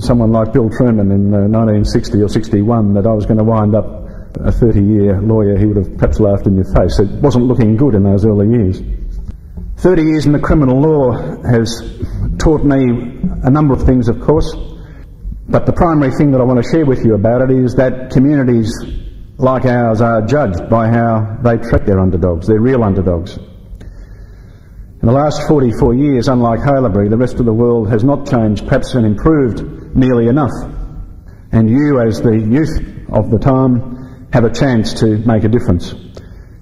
someone 0.00 0.32
like 0.32 0.52
Bill 0.52 0.68
Truman 0.70 1.10
in 1.10 1.34
uh, 1.34 1.48
1960 1.48 2.22
or 2.22 2.28
61 2.28 2.94
that 2.94 3.06
I 3.06 3.12
was 3.12 3.26
going 3.26 3.38
to 3.38 3.44
wind 3.44 3.74
up 3.74 4.06
a 4.40 4.52
30 4.52 4.82
year 4.82 5.20
lawyer, 5.20 5.56
he 5.56 5.66
would 5.66 5.76
have 5.76 5.96
perhaps 5.96 6.20
laughed 6.20 6.46
in 6.46 6.56
your 6.56 6.66
face. 6.74 6.98
It 6.98 7.08
wasn't 7.22 7.46
looking 7.46 7.76
good 7.76 7.94
in 7.94 8.02
those 8.02 8.26
early 8.26 8.48
years. 8.48 8.80
30 9.78 10.02
years 10.02 10.26
in 10.26 10.32
the 10.32 10.38
criminal 10.38 10.80
law 10.80 11.12
has 11.48 11.82
taught 12.38 12.64
me 12.64 13.20
a 13.44 13.50
number 13.50 13.74
of 13.74 13.82
things, 13.84 14.08
of 14.08 14.20
course, 14.20 14.54
but 15.48 15.66
the 15.66 15.72
primary 15.72 16.12
thing 16.12 16.32
that 16.32 16.40
I 16.40 16.44
want 16.44 16.62
to 16.62 16.68
share 16.70 16.84
with 16.84 17.04
you 17.04 17.14
about 17.14 17.42
it 17.42 17.50
is 17.50 17.74
that 17.76 18.10
communities 18.10 18.72
like 19.38 19.64
ours 19.64 20.00
are 20.00 20.22
judged 20.22 20.68
by 20.70 20.88
how 20.88 21.38
they 21.42 21.56
treat 21.58 21.84
their 21.84 22.00
underdogs, 22.00 22.46
their 22.46 22.60
real 22.60 22.82
underdogs. 22.82 23.38
In 25.06 25.12
the 25.12 25.18
last 25.20 25.46
44 25.46 25.94
years, 25.94 26.26
unlike 26.26 26.58
Haileybury, 26.58 27.08
the 27.08 27.16
rest 27.16 27.38
of 27.38 27.46
the 27.46 27.52
world 27.52 27.88
has 27.88 28.02
not 28.02 28.28
changed, 28.28 28.66
perhaps 28.66 28.96
and 28.96 29.06
improved 29.06 29.94
nearly 29.94 30.26
enough. 30.26 30.50
And 31.52 31.70
you, 31.70 32.00
as 32.00 32.20
the 32.20 32.36
youth 32.36 33.06
of 33.12 33.30
the 33.30 33.38
time, 33.38 34.26
have 34.32 34.42
a 34.42 34.50
chance 34.50 34.94
to 34.94 35.18
make 35.18 35.44
a 35.44 35.48
difference. 35.48 35.94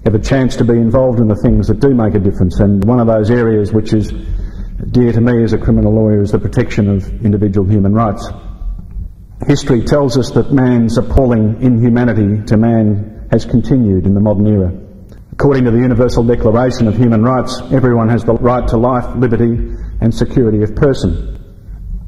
Have 0.03 0.13
a 0.13 0.19
chance 0.19 0.57
to 0.57 0.63
be 0.63 0.73
involved 0.73 1.19
in 1.19 1.27
the 1.27 1.35
things 1.41 1.69
that 1.69 1.79
do 1.79 1.95
make 1.95 2.13
a 2.13 2.19
difference. 2.19 2.59
And 2.59 2.83
one 2.83 2.99
of 2.99 3.07
those 3.07 3.31
areas 3.31 3.73
which 3.73 3.93
is 3.93 4.13
dear 4.91 5.11
to 5.11 5.21
me 5.21 5.43
as 5.43 5.53
a 5.53 5.57
criminal 5.57 5.95
lawyer 5.95 6.21
is 6.21 6.31
the 6.31 6.37
protection 6.37 6.87
of 6.87 7.25
individual 7.25 7.67
human 7.67 7.95
rights. 7.95 8.29
History 9.47 9.81
tells 9.81 10.19
us 10.19 10.29
that 10.33 10.51
man's 10.51 10.99
appalling 10.99 11.63
inhumanity 11.63 12.45
to 12.45 12.57
man 12.57 13.27
has 13.31 13.43
continued 13.43 14.05
in 14.05 14.13
the 14.13 14.21
modern 14.21 14.45
era. 14.45 14.84
According 15.35 15.65
to 15.65 15.71
the 15.71 15.79
Universal 15.79 16.23
Declaration 16.23 16.87
of 16.87 16.95
Human 16.95 17.21
Rights, 17.21 17.61
everyone 17.69 18.07
has 18.07 18.23
the 18.23 18.35
right 18.35 18.65
to 18.69 18.77
life, 18.77 19.17
liberty, 19.17 19.75
and 19.99 20.15
security 20.15 20.63
of 20.63 20.73
person. 20.77 21.37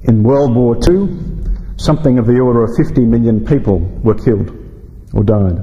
In 0.03 0.23
World 0.23 0.55
War 0.55 0.77
II, 0.77 1.75
something 1.75 2.19
of 2.19 2.25
the 2.25 2.39
order 2.39 2.63
of 2.63 2.69
50 2.77 3.01
million 3.01 3.45
people 3.45 3.79
were 3.79 4.15
killed 4.15 4.55
or 5.13 5.25
died. 5.25 5.59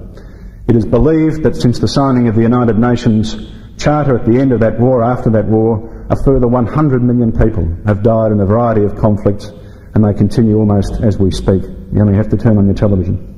It 0.69 0.77
is 0.77 0.85
believed 0.85 1.43
that 1.45 1.57
since 1.57 1.79
the 1.79 1.89
signing 1.89 2.29
of 2.29 2.35
the 2.35 2.43
United 2.43 2.79
Nations 2.79 3.35
Charter 3.79 4.19
at 4.19 4.27
the 4.27 4.39
end 4.39 4.53
of 4.53 4.61
that 4.61 4.79
war, 4.79 5.03
after 5.03 5.31
that 5.31 5.47
war, 5.47 6.07
a 6.11 6.23
further 6.23 6.47
100 6.47 7.03
million 7.03 7.33
people 7.33 7.67
have 7.87 8.03
died 8.03 8.31
in 8.31 8.41
a 8.41 8.47
variety 8.47 8.85
of 8.85 8.95
conflicts, 8.97 9.51
and 9.95 10.05
they 10.05 10.13
continue 10.13 10.59
almost 10.59 11.01
as 11.03 11.17
we 11.17 11.31
speak. 11.31 11.63
You 11.63 12.01
only 12.03 12.15
have 12.15 12.29
to 12.29 12.37
turn 12.37 12.59
on 12.59 12.67
your 12.67 12.75
television. 12.75 13.34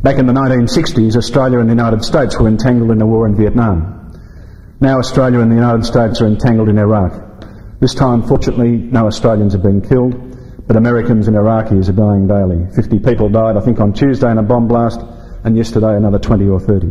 Back 0.00 0.18
in 0.18 0.26
the 0.26 0.32
1960s, 0.32 1.16
Australia 1.16 1.58
and 1.58 1.68
the 1.68 1.74
United 1.74 2.04
States 2.04 2.38
were 2.38 2.46
entangled 2.46 2.92
in 2.92 3.02
a 3.02 3.06
war 3.06 3.26
in 3.26 3.34
Vietnam. 3.34 4.12
Now 4.80 5.00
Australia 5.00 5.40
and 5.40 5.50
the 5.50 5.56
United 5.56 5.84
States 5.84 6.20
are 6.20 6.28
entangled 6.28 6.68
in 6.68 6.78
Iraq. 6.78 7.20
This 7.80 7.94
time, 7.94 8.22
fortunately, 8.22 8.76
no 8.76 9.08
Australians 9.08 9.54
have 9.54 9.62
been 9.64 9.80
killed, 9.80 10.14
but 10.68 10.76
Americans 10.76 11.26
and 11.26 11.36
Iraqis 11.36 11.88
are 11.88 11.92
dying 11.92 12.28
daily. 12.28 12.72
50 12.76 13.00
people 13.00 13.28
died, 13.28 13.56
I 13.56 13.60
think, 13.60 13.80
on 13.80 13.92
Tuesday 13.92 14.30
in 14.30 14.38
a 14.38 14.42
bomb 14.44 14.68
blast, 14.68 15.00
and 15.42 15.56
yesterday 15.56 15.96
another 15.96 16.20
20 16.20 16.46
or 16.46 16.60
30. 16.60 16.86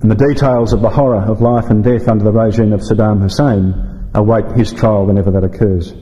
And 0.00 0.10
the 0.10 0.14
details 0.14 0.72
of 0.72 0.80
the 0.80 0.88
horror 0.88 1.20
of 1.20 1.42
life 1.42 1.68
and 1.68 1.84
death 1.84 2.08
under 2.08 2.24
the 2.24 2.32
regime 2.32 2.72
of 2.72 2.80
Saddam 2.80 3.20
Hussein 3.20 3.74
await 4.14 4.56
his 4.56 4.72
trial 4.72 5.04
whenever 5.04 5.30
that 5.32 5.44
occurs. 5.44 5.92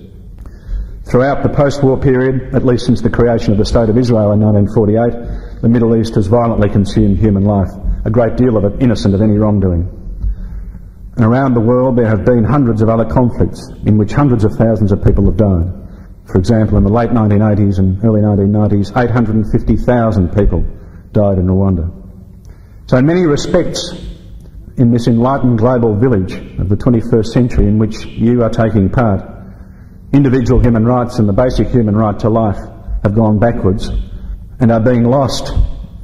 Throughout 1.03 1.43
the 1.43 1.49
post-war 1.49 1.99
period, 1.99 2.55
at 2.55 2.65
least 2.65 2.87
since 2.87 3.01
the 3.01 3.11
creation 3.11 3.51
of 3.51 3.59
the 3.59 3.65
State 3.65 3.89
of 3.89 3.99
Israel 3.99 4.31
in 4.31 4.41
1948, 4.41 5.48
the 5.61 5.69
Middle 5.69 5.97
East 5.97 6.15
has 6.15 6.29
violently 6.29 6.69
consumed 6.69 7.19
human 7.19 7.45
life, 7.45 7.71
a 8.05 8.11
great 8.11 8.37
deal 8.37 8.57
of 8.57 8.65
it 8.65 8.81
innocent 8.81 9.15
of 9.15 9.21
any 9.21 9.37
wrongdoing. 9.37 9.91
And 11.17 11.25
around 11.25 11.55
the 11.55 11.61
world 11.61 11.99
there 11.99 12.07
have 12.07 12.25
been 12.25 12.45
hundreds 12.45 12.81
of 12.81 12.89
other 12.89 13.05
conflicts 13.05 13.69
in 13.85 13.99
which 13.99 14.13
hundreds 14.13 14.45
of 14.45 14.53
thousands 14.53 14.93
of 14.93 15.03
people 15.03 15.25
have 15.25 15.37
died. 15.37 15.67
For 16.27 16.39
example, 16.39 16.79
in 16.79 16.85
the 16.85 16.93
late 16.93 17.11
1980s 17.11 17.79
and 17.79 18.05
early 18.05 18.21
1990s, 18.21 18.97
850,000 18.97 20.29
people 20.29 20.61
died 21.11 21.39
in 21.39 21.47
Rwanda. 21.47 21.91
So 22.87 22.97
in 22.99 23.07
many 23.07 23.27
respects, 23.27 23.93
in 24.77 24.93
this 24.93 25.09
enlightened 25.09 25.59
global 25.59 25.97
village 25.97 26.35
of 26.61 26.69
the 26.69 26.77
21st 26.77 27.27
century 27.27 27.67
in 27.67 27.79
which 27.79 28.05
you 28.07 28.45
are 28.45 28.51
taking 28.51 28.89
part, 28.91 29.23
individual 30.13 30.61
human 30.61 30.85
rights 30.85 31.19
and 31.19 31.29
the 31.29 31.33
basic 31.33 31.69
human 31.69 31.97
right 31.97 32.19
to 32.21 32.29
life 32.29 32.59
have 33.03 33.15
gone 33.17 33.41
backwards 33.41 33.91
and 34.61 34.73
are 34.73 34.81
being 34.81 35.05
lost 35.05 35.53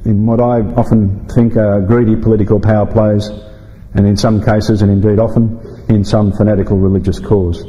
in 0.05 0.25
what 0.25 0.39
I 0.39 0.61
often 0.77 1.27
think 1.27 1.57
are 1.57 1.81
greedy 1.81 2.15
political 2.15 2.59
power 2.59 2.85
plays, 2.85 3.27
and 3.93 4.05
in 4.05 4.15
some 4.15 4.43
cases, 4.43 4.81
and 4.81 4.91
indeed 4.91 5.19
often, 5.19 5.85
in 5.89 6.03
some 6.03 6.31
fanatical 6.31 6.77
religious 6.77 7.19
cause. 7.19 7.63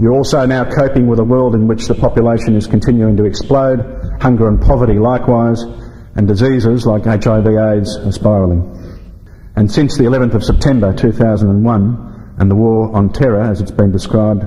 You're 0.00 0.14
also 0.14 0.46
now 0.46 0.64
coping 0.64 1.06
with 1.06 1.18
a 1.18 1.24
world 1.24 1.54
in 1.54 1.68
which 1.68 1.86
the 1.86 1.94
population 1.94 2.56
is 2.56 2.66
continuing 2.66 3.16
to 3.18 3.24
explode, 3.24 4.18
hunger 4.20 4.48
and 4.48 4.60
poverty 4.60 4.98
likewise, 4.98 5.62
and 6.14 6.26
diseases 6.26 6.86
like 6.86 7.04
HIV 7.04 7.46
AIDS 7.46 7.96
are 7.98 8.12
spiralling. 8.12 8.78
And 9.54 9.70
since 9.70 9.98
the 9.98 10.04
11th 10.04 10.34
of 10.34 10.44
September 10.44 10.94
2001 10.94 12.34
and 12.38 12.50
the 12.50 12.54
war 12.54 12.94
on 12.96 13.12
terror, 13.12 13.42
as 13.42 13.60
it's 13.60 13.70
been 13.70 13.92
described, 13.92 14.44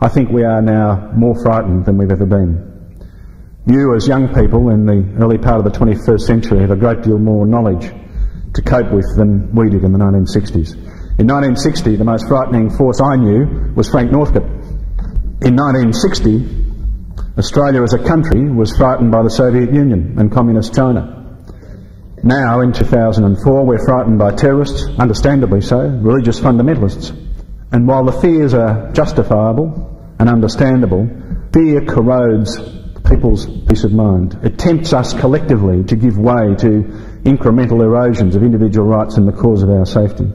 I 0.00 0.08
think 0.08 0.30
we 0.30 0.44
are 0.44 0.62
now 0.62 1.10
more 1.16 1.34
frightened 1.42 1.86
than 1.86 1.98
we've 1.98 2.12
ever 2.12 2.26
been. 2.26 2.73
You, 3.66 3.94
as 3.94 4.06
young 4.06 4.28
people 4.28 4.68
in 4.68 4.84
the 4.84 5.24
early 5.24 5.38
part 5.38 5.56
of 5.56 5.64
the 5.64 5.70
21st 5.70 6.20
century, 6.20 6.60
have 6.60 6.70
a 6.70 6.76
great 6.76 7.00
deal 7.00 7.18
more 7.18 7.46
knowledge 7.46 7.90
to 8.52 8.60
cope 8.60 8.92
with 8.92 9.06
than 9.16 9.54
we 9.54 9.70
did 9.70 9.84
in 9.84 9.92
the 9.92 9.98
1960s. 9.98 10.74
In 11.16 11.26
1960, 11.26 11.96
the 11.96 12.04
most 12.04 12.28
frightening 12.28 12.68
force 12.68 13.00
I 13.00 13.16
knew 13.16 13.72
was 13.74 13.88
Frank 13.88 14.12
Northcote. 14.12 14.44
In 15.40 15.56
1960, 15.56 17.38
Australia 17.38 17.82
as 17.82 17.94
a 17.94 18.04
country 18.04 18.50
was 18.50 18.76
frightened 18.76 19.10
by 19.10 19.22
the 19.22 19.30
Soviet 19.30 19.72
Union 19.72 20.16
and 20.18 20.30
Communist 20.30 20.74
China. 20.74 21.38
Now, 22.22 22.60
in 22.60 22.72
2004, 22.74 23.64
we're 23.64 23.82
frightened 23.86 24.18
by 24.18 24.32
terrorists, 24.34 24.86
understandably 24.98 25.62
so, 25.62 25.78
religious 25.80 26.38
fundamentalists. 26.38 27.16
And 27.72 27.88
while 27.88 28.04
the 28.04 28.12
fears 28.12 28.52
are 28.52 28.92
justifiable 28.92 30.14
and 30.18 30.28
understandable, 30.28 31.08
fear 31.50 31.80
corrodes 31.86 32.83
people's 33.14 33.46
peace 33.68 33.84
of 33.84 33.92
mind. 33.92 34.38
It 34.42 34.58
tempts 34.58 34.92
us 34.92 35.12
collectively 35.14 35.84
to 35.84 35.96
give 35.96 36.18
way 36.18 36.54
to 36.56 36.82
incremental 37.24 37.82
erosions 37.82 38.34
of 38.34 38.42
individual 38.42 38.86
rights 38.86 39.16
in 39.16 39.26
the 39.26 39.32
cause 39.32 39.62
of 39.62 39.70
our 39.70 39.86
safety. 39.86 40.26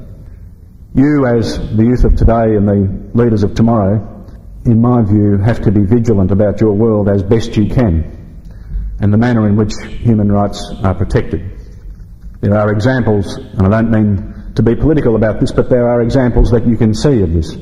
You, 0.95 1.25
as 1.25 1.57
the 1.75 1.83
youth 1.83 2.03
of 2.03 2.15
today 2.15 2.55
and 2.55 2.67
the 2.67 3.11
leaders 3.13 3.43
of 3.43 3.53
tomorrow, 3.53 4.25
in 4.65 4.81
my 4.81 5.01
view, 5.01 5.37
have 5.37 5.61
to 5.63 5.71
be 5.71 5.81
vigilant 5.83 6.31
about 6.31 6.61
your 6.61 6.73
world 6.73 7.09
as 7.09 7.21
best 7.23 7.55
you 7.57 7.67
can 7.67 8.15
and 9.01 9.13
the 9.13 9.17
manner 9.17 9.47
in 9.47 9.55
which 9.55 9.73
human 10.01 10.31
rights 10.31 10.73
are 10.83 10.93
protected. 10.93 11.41
There 12.41 12.57
are 12.57 12.71
examples, 12.71 13.35
and 13.35 13.61
I 13.61 13.69
don't 13.69 13.91
mean 13.91 14.53
to 14.55 14.63
be 14.63 14.75
political 14.75 15.15
about 15.15 15.39
this, 15.39 15.51
but 15.51 15.69
there 15.69 15.87
are 15.89 16.01
examples 16.01 16.51
that 16.51 16.67
you 16.67 16.77
can 16.77 16.93
see 16.93 17.21
of 17.21 17.33
this. 17.33 17.53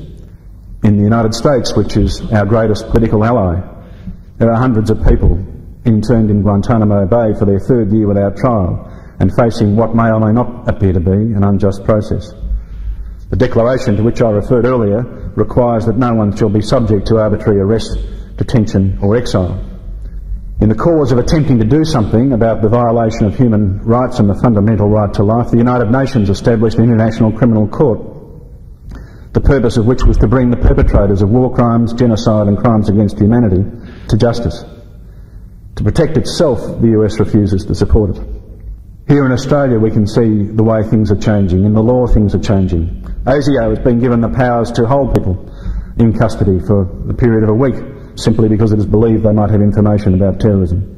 In 0.84 0.96
the 0.96 1.02
United 1.02 1.34
States, 1.34 1.76
which 1.76 1.96
is 1.96 2.20
our 2.32 2.46
greatest 2.46 2.88
political 2.88 3.24
ally, 3.24 3.60
there 4.38 4.52
are 4.52 4.56
hundreds 4.56 4.88
of 4.88 5.04
people 5.04 5.44
interned 5.84 6.30
in 6.30 6.42
Guantanamo 6.42 7.06
Bay 7.06 7.36
for 7.36 7.44
their 7.44 7.58
third 7.58 7.92
year 7.92 8.06
without 8.06 8.36
trial 8.36 8.86
and 9.18 9.34
facing 9.34 9.74
what 9.74 9.96
may 9.96 10.10
or 10.10 10.20
may 10.20 10.32
not 10.32 10.68
appear 10.68 10.92
to 10.92 11.00
be 11.00 11.10
an 11.10 11.42
unjust 11.42 11.84
process. 11.84 12.32
The 13.30 13.36
declaration 13.36 13.96
to 13.96 14.02
which 14.04 14.22
I 14.22 14.30
referred 14.30 14.64
earlier 14.64 15.02
requires 15.34 15.86
that 15.86 15.98
no 15.98 16.14
one 16.14 16.36
shall 16.36 16.48
be 16.48 16.62
subject 16.62 17.08
to 17.08 17.18
arbitrary 17.18 17.60
arrest, 17.60 17.98
detention 18.36 18.98
or 19.02 19.16
exile. 19.16 19.64
In 20.60 20.68
the 20.68 20.74
cause 20.74 21.10
of 21.10 21.18
attempting 21.18 21.58
to 21.58 21.64
do 21.64 21.84
something 21.84 22.32
about 22.32 22.62
the 22.62 22.68
violation 22.68 23.26
of 23.26 23.36
human 23.36 23.80
rights 23.82 24.20
and 24.20 24.30
the 24.30 24.40
fundamental 24.40 24.88
right 24.88 25.12
to 25.14 25.24
life, 25.24 25.50
the 25.50 25.58
United 25.58 25.90
Nations 25.90 26.30
established 26.30 26.78
an 26.78 26.84
International 26.84 27.32
Criminal 27.32 27.66
Court, 27.66 28.00
the 29.32 29.40
purpose 29.40 29.76
of 29.76 29.86
which 29.86 30.04
was 30.04 30.16
to 30.18 30.28
bring 30.28 30.50
the 30.50 30.56
perpetrators 30.56 31.22
of 31.22 31.28
war 31.28 31.52
crimes, 31.52 31.92
genocide 31.92 32.46
and 32.46 32.56
crimes 32.56 32.88
against 32.88 33.18
humanity 33.18 33.64
to 34.08 34.16
justice. 34.16 34.64
To 35.76 35.84
protect 35.84 36.16
itself, 36.16 36.60
the 36.80 36.88
US 37.00 37.20
refuses 37.20 37.64
to 37.66 37.74
support 37.74 38.16
it. 38.16 38.22
Here 39.08 39.24
in 39.24 39.32
Australia, 39.32 39.78
we 39.78 39.90
can 39.90 40.06
see 40.06 40.44
the 40.44 40.62
way 40.62 40.82
things 40.82 41.10
are 41.10 41.16
changing. 41.16 41.64
In 41.64 41.72
the 41.72 41.82
law, 41.82 42.06
things 42.06 42.34
are 42.34 42.40
changing. 42.40 43.02
ASIO 43.24 43.70
has 43.70 43.78
been 43.78 44.00
given 44.00 44.20
the 44.20 44.28
powers 44.28 44.70
to 44.72 44.86
hold 44.86 45.14
people 45.14 45.48
in 45.98 46.12
custody 46.12 46.58
for 46.60 46.82
a 47.08 47.14
period 47.14 47.42
of 47.44 47.50
a 47.50 47.54
week 47.54 47.76
simply 48.16 48.48
because 48.48 48.72
it 48.72 48.78
is 48.78 48.86
believed 48.86 49.22
they 49.22 49.32
might 49.32 49.50
have 49.50 49.62
information 49.62 50.14
about 50.14 50.40
terrorism. 50.40 50.94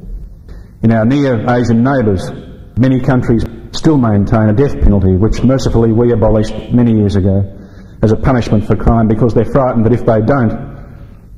In 0.83 0.91
our 0.91 1.05
near 1.05 1.47
Asian 1.49 1.83
neighbours, 1.83 2.31
many 2.77 2.99
countries 2.99 3.45
still 3.71 3.97
maintain 3.97 4.49
a 4.49 4.53
death 4.53 4.73
penalty, 4.81 5.15
which 5.15 5.43
mercifully 5.43 5.91
we 5.91 6.11
abolished 6.11 6.53
many 6.71 6.93
years 6.93 7.15
ago 7.15 7.45
as 8.01 8.11
a 8.11 8.17
punishment 8.17 8.65
for 8.65 8.75
crime 8.75 9.07
because 9.07 9.33
they're 9.33 9.45
frightened 9.45 9.85
that 9.85 9.93
if 9.93 10.05
they 10.05 10.21
don't, 10.21 10.70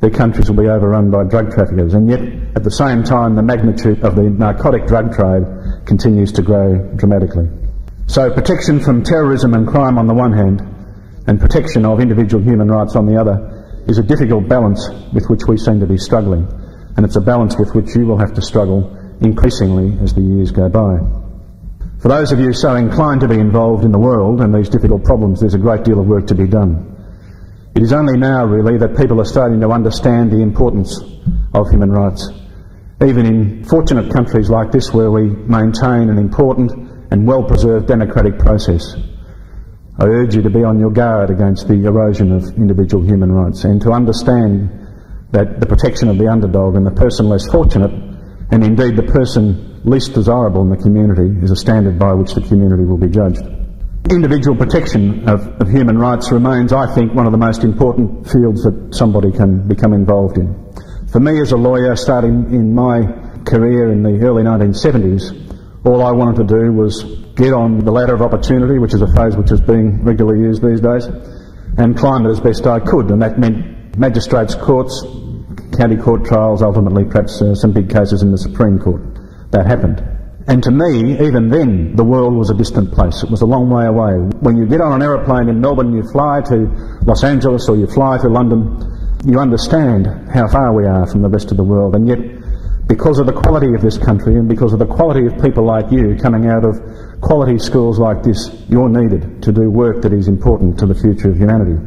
their 0.03 0.11
countries 0.11 0.49
will 0.49 0.61
be 0.61 0.67
overrun 0.67 1.09
by 1.09 1.23
drug 1.23 1.49
traffickers. 1.53 1.93
And 1.93 2.09
yet, 2.09 2.19
at 2.57 2.63
the 2.63 2.71
same 2.71 3.03
time, 3.03 3.35
the 3.35 3.41
magnitude 3.41 4.03
of 4.03 4.15
the 4.15 4.23
narcotic 4.23 4.85
drug 4.85 5.15
trade 5.15 5.47
continues 5.85 6.33
to 6.33 6.41
grow 6.41 6.75
dramatically. 6.97 7.47
So, 8.07 8.29
protection 8.29 8.81
from 8.81 9.03
terrorism 9.03 9.53
and 9.53 9.65
crime 9.65 9.97
on 9.97 10.07
the 10.07 10.13
one 10.13 10.33
hand, 10.33 10.59
and 11.25 11.39
protection 11.39 11.85
of 11.85 12.01
individual 12.01 12.43
human 12.43 12.67
rights 12.67 12.97
on 12.97 13.05
the 13.05 13.15
other, 13.15 13.83
is 13.87 13.97
a 13.97 14.03
difficult 14.03 14.49
balance 14.49 14.89
with 15.13 15.25
which 15.29 15.47
we 15.47 15.57
seem 15.57 15.79
to 15.79 15.87
be 15.87 15.97
struggling. 15.97 16.51
And 16.97 17.05
it's 17.05 17.15
a 17.15 17.21
balance 17.21 17.57
with 17.57 17.73
which 17.73 17.95
you 17.95 18.05
will 18.05 18.19
have 18.19 18.33
to 18.33 18.41
struggle 18.41 18.91
increasingly 19.21 19.97
as 20.03 20.13
the 20.13 20.21
years 20.21 20.51
go 20.51 20.67
by. 20.67 20.99
For 22.01 22.09
those 22.09 22.33
of 22.33 22.39
you 22.41 22.51
so 22.51 22.75
inclined 22.75 23.21
to 23.21 23.29
be 23.29 23.39
involved 23.39 23.85
in 23.85 23.93
the 23.93 23.99
world 23.99 24.41
and 24.41 24.53
these 24.53 24.67
difficult 24.67 25.05
problems, 25.05 25.39
there's 25.39 25.53
a 25.53 25.59
great 25.59 25.85
deal 25.85 26.01
of 26.01 26.07
work 26.07 26.27
to 26.27 26.35
be 26.35 26.45
done. 26.45 26.92
It 27.75 27.81
is 27.81 27.91
only 27.91 28.17
now, 28.19 28.45
really, 28.45 28.77
that 28.77 28.95
people 28.95 29.19
are 29.19 29.25
starting 29.25 29.59
to 29.61 29.69
understand 29.69 30.31
the 30.31 30.41
importance 30.41 31.01
of 31.53 31.69
human 31.71 31.91
rights. 31.91 32.29
Even 33.03 33.25
in 33.25 33.63
fortunate 33.63 34.13
countries 34.13 34.49
like 34.49 34.71
this, 34.71 34.93
where 34.93 35.09
we 35.09 35.29
maintain 35.29 36.09
an 36.09 36.19
important 36.19 36.71
and 37.11 37.27
well 37.27 37.43
preserved 37.43 37.87
democratic 37.87 38.37
process, 38.37 38.95
I 39.97 40.05
urge 40.05 40.35
you 40.35 40.43
to 40.43 40.49
be 40.51 40.63
on 40.63 40.79
your 40.79 40.91
guard 40.91 41.31
against 41.31 41.67
the 41.67 41.85
erosion 41.85 42.31
of 42.31 42.43
individual 42.57 43.03
human 43.03 43.31
rights 43.31 43.63
and 43.63 43.81
to 43.81 43.91
understand 43.91 44.69
that 45.31 45.59
the 45.59 45.65
protection 45.65 46.09
of 46.09 46.19
the 46.19 46.27
underdog 46.27 46.75
and 46.75 46.85
the 46.85 46.91
person 46.91 47.27
less 47.27 47.47
fortunate, 47.47 47.91
and 48.51 48.63
indeed 48.63 48.95
the 48.95 49.03
person 49.03 49.81
least 49.83 50.13
desirable 50.13 50.61
in 50.61 50.69
the 50.69 50.77
community, 50.77 51.43
is 51.43 51.49
a 51.49 51.55
standard 51.55 51.97
by 51.97 52.13
which 52.13 52.33
the 52.35 52.41
community 52.41 52.85
will 52.85 52.97
be 52.97 53.09
judged. 53.09 53.41
Individual 54.11 54.57
protection 54.57 55.27
of, 55.29 55.47
of, 55.61 55.69
human 55.69 55.97
rights 55.97 56.29
remains, 56.29 56.73
I 56.73 56.93
think, 56.93 57.13
one 57.13 57.25
of 57.25 57.31
the 57.31 57.37
most 57.37 57.63
important 57.63 58.29
fields 58.29 58.63
that 58.63 58.89
somebody 58.91 59.31
can 59.31 59.65
become 59.65 59.93
involved 59.93 60.37
in. 60.37 60.53
For 61.09 61.21
me 61.21 61.39
as 61.39 61.53
a 61.53 61.57
lawyer, 61.57 61.95
starting 61.95 62.53
in 62.53 62.75
my 62.75 63.01
career 63.45 63.91
in 63.91 64.03
the 64.03 64.19
early 64.25 64.43
1970s, 64.43 65.85
all 65.85 66.03
I 66.03 66.11
wanted 66.11 66.47
to 66.47 66.59
do 66.59 66.73
was 66.73 67.03
get 67.35 67.53
on 67.53 67.79
the 67.79 67.91
ladder 67.91 68.13
of 68.13 68.21
opportunity, 68.21 68.77
which 68.77 68.93
is 68.93 69.01
a 69.01 69.07
phrase 69.07 69.37
which 69.37 69.51
is 69.51 69.61
being 69.61 70.03
regularly 70.03 70.41
used 70.41 70.61
these 70.61 70.81
days, 70.81 71.05
and 71.77 71.97
climb 71.97 72.25
it 72.25 72.29
as 72.29 72.41
best 72.41 72.67
I 72.67 72.79
could. 72.79 73.09
And 73.09 73.21
that 73.21 73.39
meant 73.39 73.97
magistrates' 73.97 74.53
courts, 74.53 75.01
county 75.77 75.95
court 75.95 76.25
trials, 76.25 76.61
ultimately 76.61 77.05
perhaps 77.05 77.41
uh, 77.41 77.55
some 77.55 77.71
big 77.71 77.89
cases 77.89 78.21
in 78.21 78.31
the 78.31 78.37
Supreme 78.37 78.79
Court. 78.79 79.01
That 79.51 79.65
happened. 79.65 80.12
And 80.47 80.61
to 80.63 80.71
me, 80.71 81.13
even 81.25 81.49
then, 81.49 81.95
the 81.95 82.03
world 82.03 82.35
was 82.35 82.49
a 82.49 82.53
distant 82.53 82.91
place. 82.91 83.23
It 83.23 83.31
was 83.31 83.41
a 83.41 83.45
long 83.45 83.69
way 83.69 83.85
away. 83.85 84.13
When 84.41 84.57
you 84.57 84.65
get 84.65 84.81
on 84.81 84.93
an 84.93 85.01
aeroplane 85.01 85.47
in 85.47 85.61
Melbourne, 85.61 85.87
and 85.87 85.95
you 85.95 86.11
fly 86.11 86.41
to 86.47 86.67
Los 87.05 87.23
Angeles 87.23 87.69
or 87.69 87.77
you 87.77 87.87
fly 87.87 88.17
to 88.17 88.27
London, 88.27 88.75
you 89.25 89.39
understand 89.39 90.05
how 90.29 90.49
far 90.49 90.73
we 90.73 90.85
are 90.85 91.07
from 91.07 91.21
the 91.21 91.29
rest 91.29 91.51
of 91.51 91.57
the 91.57 91.63
world. 91.63 91.95
And 91.95 92.07
yet, 92.07 92.19
because 92.87 93.19
of 93.19 93.25
the 93.25 93.33
quality 93.33 93.73
of 93.73 93.81
this 93.81 93.97
country 93.97 94.35
and 94.35 94.49
because 94.49 94.73
of 94.73 94.79
the 94.79 94.85
quality 94.85 95.25
of 95.25 95.41
people 95.41 95.65
like 95.65 95.89
you 95.91 96.17
coming 96.17 96.49
out 96.49 96.65
of 96.65 96.75
quality 97.21 97.57
schools 97.57 97.97
like 97.97 98.21
this, 98.21 98.51
you're 98.67 98.89
needed 98.89 99.41
to 99.43 99.53
do 99.53 99.69
work 99.69 100.01
that 100.01 100.11
is 100.11 100.27
important 100.27 100.77
to 100.79 100.85
the 100.85 100.95
future 100.95 101.29
of 101.29 101.37
humanity. 101.37 101.79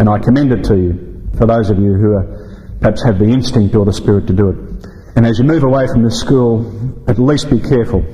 And 0.00 0.08
I 0.08 0.18
commend 0.18 0.52
it 0.52 0.64
to 0.64 0.76
you, 0.76 1.30
for 1.38 1.46
those 1.46 1.70
of 1.70 1.78
you 1.78 1.94
who 1.94 2.14
are, 2.14 2.76
perhaps 2.80 3.04
have 3.04 3.20
the 3.20 3.26
instinct 3.26 3.76
or 3.76 3.84
the 3.84 3.92
spirit 3.92 4.26
to 4.26 4.32
do 4.32 4.48
it. 4.50 4.69
And 5.16 5.26
as 5.26 5.38
you 5.38 5.44
move 5.44 5.64
away 5.64 5.86
from 5.88 6.02
this 6.02 6.18
school, 6.18 6.64
at 7.08 7.18
least 7.18 7.50
be 7.50 7.60
careful 7.60 8.04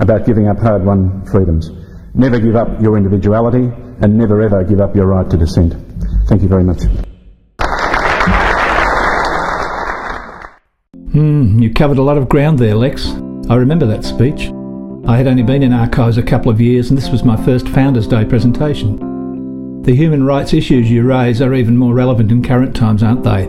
about 0.00 0.26
giving 0.26 0.48
up 0.48 0.58
hard 0.58 0.84
won 0.84 1.24
freedoms. 1.26 1.70
Never 2.14 2.38
give 2.38 2.56
up 2.56 2.80
your 2.80 2.96
individuality 2.96 3.70
and 4.00 4.16
never 4.16 4.40
ever 4.42 4.64
give 4.64 4.80
up 4.80 4.94
your 4.94 5.06
right 5.06 5.28
to 5.30 5.36
dissent. 5.36 5.74
Thank 6.28 6.42
you 6.42 6.48
very 6.48 6.64
much. 6.64 6.82
Hmm, 11.12 11.58
you 11.60 11.72
covered 11.72 11.98
a 11.98 12.02
lot 12.02 12.18
of 12.18 12.28
ground 12.28 12.58
there, 12.58 12.74
Lex. 12.74 13.08
I 13.48 13.56
remember 13.56 13.86
that 13.86 14.04
speech. 14.04 14.50
I 15.06 15.16
had 15.16 15.26
only 15.26 15.42
been 15.42 15.62
in 15.62 15.72
archives 15.72 16.18
a 16.18 16.22
couple 16.22 16.50
of 16.50 16.60
years, 16.60 16.90
and 16.90 16.98
this 16.98 17.10
was 17.10 17.22
my 17.22 17.42
first 17.44 17.68
Founders' 17.68 18.08
Day 18.08 18.24
presentation. 18.24 19.82
The 19.82 19.94
human 19.94 20.24
rights 20.24 20.52
issues 20.52 20.90
you 20.90 21.04
raise 21.04 21.40
are 21.40 21.54
even 21.54 21.76
more 21.76 21.94
relevant 21.94 22.32
in 22.32 22.42
current 22.42 22.74
times, 22.74 23.02
aren't 23.02 23.22
they? 23.22 23.46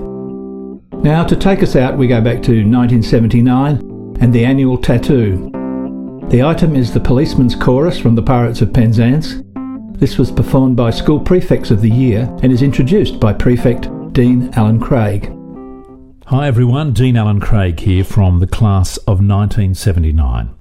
Now, 1.03 1.23
to 1.23 1.35
take 1.35 1.63
us 1.63 1.75
out, 1.75 1.97
we 1.97 2.07
go 2.07 2.19
back 2.19 2.41
to 2.43 2.65
1979 2.65 4.17
and 4.19 4.33
the 4.33 4.43
annual 4.43 4.77
tattoo. 4.77 5.49
The 6.29 6.43
item 6.43 6.75
is 6.75 6.91
the 6.91 6.99
Policeman's 6.99 7.55
Chorus 7.55 7.97
from 7.97 8.15
the 8.15 8.21
Pirates 8.21 8.61
of 8.61 8.73
Penzance. 8.73 9.41
This 9.99 10.17
was 10.17 10.31
performed 10.31 10.75
by 10.75 10.89
School 10.89 11.19
Prefects 11.19 11.71
of 11.71 11.81
the 11.81 11.89
Year 11.89 12.23
and 12.43 12.51
is 12.51 12.61
introduced 12.61 13.19
by 13.19 13.31
Prefect 13.31 13.89
Dean 14.11 14.49
Alan 14.55 14.79
Craig. 14.79 15.31
Hi 16.25 16.47
everyone, 16.47 16.91
Dean 16.91 17.15
Alan 17.15 17.39
Craig 17.39 17.79
here 17.79 18.03
from 18.03 18.39
the 18.39 18.47
class 18.47 18.97
of 18.97 19.19
1979. 19.19 20.55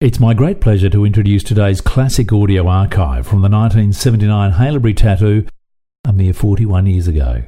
It's 0.00 0.18
my 0.18 0.34
great 0.34 0.60
pleasure 0.60 0.90
to 0.90 1.04
introduce 1.04 1.44
today's 1.44 1.80
classic 1.80 2.32
audio 2.32 2.66
archive 2.66 3.24
from 3.24 3.42
the 3.42 3.48
1979 3.48 4.54
Haileybury 4.54 4.96
Tattoo 4.96 5.46
a 6.04 6.12
mere 6.12 6.32
41 6.32 6.86
years 6.86 7.06
ago. 7.06 7.44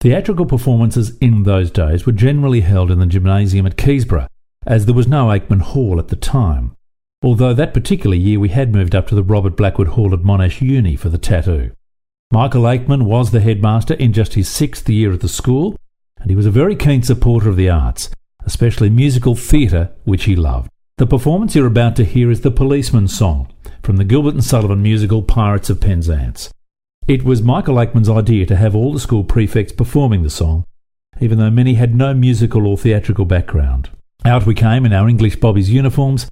Theatrical 0.00 0.46
performances 0.46 1.16
in 1.18 1.44
those 1.44 1.70
days 1.70 2.04
were 2.04 2.12
generally 2.12 2.60
held 2.60 2.90
in 2.90 2.98
the 2.98 3.06
gymnasium 3.06 3.66
at 3.66 3.76
Keysborough, 3.76 4.28
as 4.66 4.84
there 4.84 4.94
was 4.94 5.08
no 5.08 5.28
Aikman 5.28 5.62
Hall 5.62 5.98
at 5.98 6.08
the 6.08 6.16
time, 6.16 6.76
although 7.22 7.54
that 7.54 7.74
particular 7.74 8.14
year 8.14 8.38
we 8.38 8.50
had 8.50 8.74
moved 8.74 8.94
up 8.94 9.06
to 9.08 9.14
the 9.14 9.22
Robert 9.22 9.56
Blackwood 9.56 9.88
Hall 9.88 10.12
at 10.12 10.20
Monash 10.20 10.60
Uni 10.60 10.96
for 10.96 11.08
the 11.08 11.18
tattoo. 11.18 11.72
Michael 12.30 12.62
Aikman 12.62 13.04
was 13.04 13.30
the 13.30 13.40
headmaster 13.40 13.94
in 13.94 14.12
just 14.12 14.34
his 14.34 14.48
sixth 14.48 14.88
year 14.88 15.12
at 15.12 15.20
the 15.20 15.28
school, 15.28 15.76
and 16.18 16.28
he 16.28 16.36
was 16.36 16.46
a 16.46 16.50
very 16.50 16.76
keen 16.76 17.02
supporter 17.02 17.48
of 17.48 17.56
the 17.56 17.70
arts, 17.70 18.10
especially 18.44 18.90
musical 18.90 19.34
theatre, 19.34 19.90
which 20.04 20.24
he 20.24 20.36
loved. 20.36 20.68
The 20.98 21.06
performance 21.06 21.54
you're 21.54 21.66
about 21.66 21.94
to 21.96 22.04
hear 22.04 22.30
is 22.30 22.40
the 22.40 22.50
Policeman's 22.50 23.16
Song 23.16 23.52
from 23.82 23.96
the 23.96 24.04
Gilbert 24.04 24.34
and 24.34 24.44
Sullivan 24.44 24.82
musical 24.82 25.22
Pirates 25.22 25.70
of 25.70 25.80
Penzance. 25.80 26.50
It 27.08 27.22
was 27.22 27.40
Michael 27.40 27.76
Aikman's 27.76 28.08
idea 28.08 28.46
to 28.46 28.56
have 28.56 28.74
all 28.74 28.92
the 28.92 28.98
school 28.98 29.22
prefects 29.22 29.72
performing 29.72 30.24
the 30.24 30.30
song, 30.30 30.64
even 31.20 31.38
though 31.38 31.50
many 31.50 31.74
had 31.74 31.94
no 31.94 32.12
musical 32.12 32.66
or 32.66 32.76
theatrical 32.76 33.24
background. 33.24 33.90
Out 34.24 34.44
we 34.44 34.54
came 34.54 34.84
in 34.84 34.92
our 34.92 35.08
English 35.08 35.36
Bobbies 35.36 35.70
uniforms, 35.70 36.28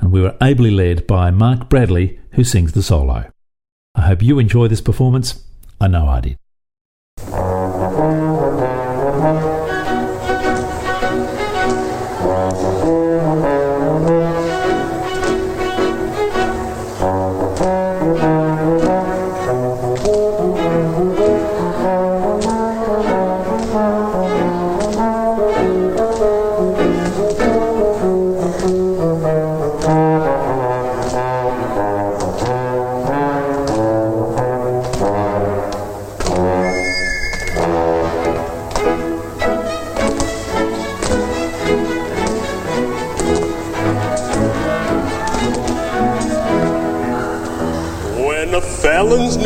and 0.00 0.10
we 0.10 0.20
were 0.20 0.36
ably 0.40 0.72
led 0.72 1.06
by 1.06 1.30
Mark 1.30 1.68
Bradley, 1.68 2.18
who 2.32 2.42
sings 2.42 2.72
the 2.72 2.82
solo. 2.82 3.30
I 3.94 4.00
hope 4.00 4.20
you 4.20 4.40
enjoy 4.40 4.66
this 4.66 4.80
performance. 4.80 5.44
I 5.80 5.86
know 5.86 6.08
I 6.08 6.20
did. 6.20 6.38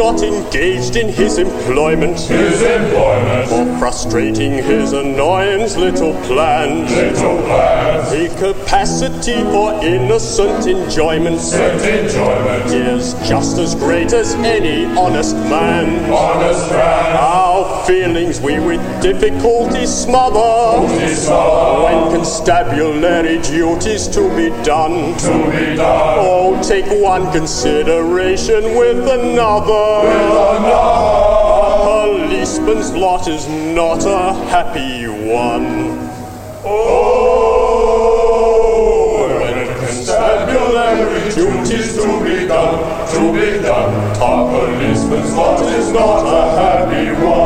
Not 0.01 0.23
engaged 0.23 0.97
in 0.97 1.09
his 1.09 1.39
employment. 1.39 2.19
His 2.19 2.63
employment. 2.63 3.53
Or 3.53 3.79
frustrating 3.79 4.53
his 4.53 4.93
annoyance 4.93 5.77
little 5.77 6.15
plans. 6.23 6.91
Little 6.91 7.37
plans. 7.45 8.13
A 8.13 8.29
capacity 8.39 9.43
for 9.53 9.73
innocent 9.85 10.67
enjoyment. 10.67 11.37
Innocent 11.37 11.83
enjoyment. 11.83 12.67
Is 12.73 13.15
just 13.29 13.59
as 13.59 13.75
great 13.75 14.13
as 14.13 14.35
any 14.35 14.87
honest 14.99 15.37
man. 15.37 16.11
Honest 16.13 16.71
man. 16.71 17.17
Our 17.17 17.50
feelings 17.87 18.41
we 18.41 18.59
with 18.59 18.81
difficulty 19.03 19.87
smother. 19.87 20.89
smother. 21.15 21.85
When 21.85 22.11
constabulary 22.15 23.39
duties 23.43 24.09
to 24.09 24.29
be 24.37 24.51
done. 24.65 25.17
To 25.19 25.51
be 25.51 25.77
done. 25.77 26.19
Oh, 26.21 26.61
take 26.63 26.87
one 27.03 27.31
consideration 27.33 28.77
with 28.77 29.09
another. 29.09 30.09
A 30.67 31.79
policeman's 31.85 32.93
lot 32.93 33.29
is 33.29 33.47
not 33.49 34.05
a 34.05 34.33
happy 34.49 35.07
one. 35.07 35.99
Oh, 36.65 37.81
when 39.41 39.67
constabulary 39.79 41.31
duties 41.31 41.97
to 41.97 42.21
be 42.25 42.47
done 42.47 43.01
to 43.13 43.33
be 43.33 43.63
done. 43.63 43.93
Our 44.23 44.49
policeman's 44.51 45.35
lot 45.35 45.61
is 45.63 45.93
not 45.93 46.23
a 46.27 46.43
happy 46.61 47.11
one, 47.25 47.40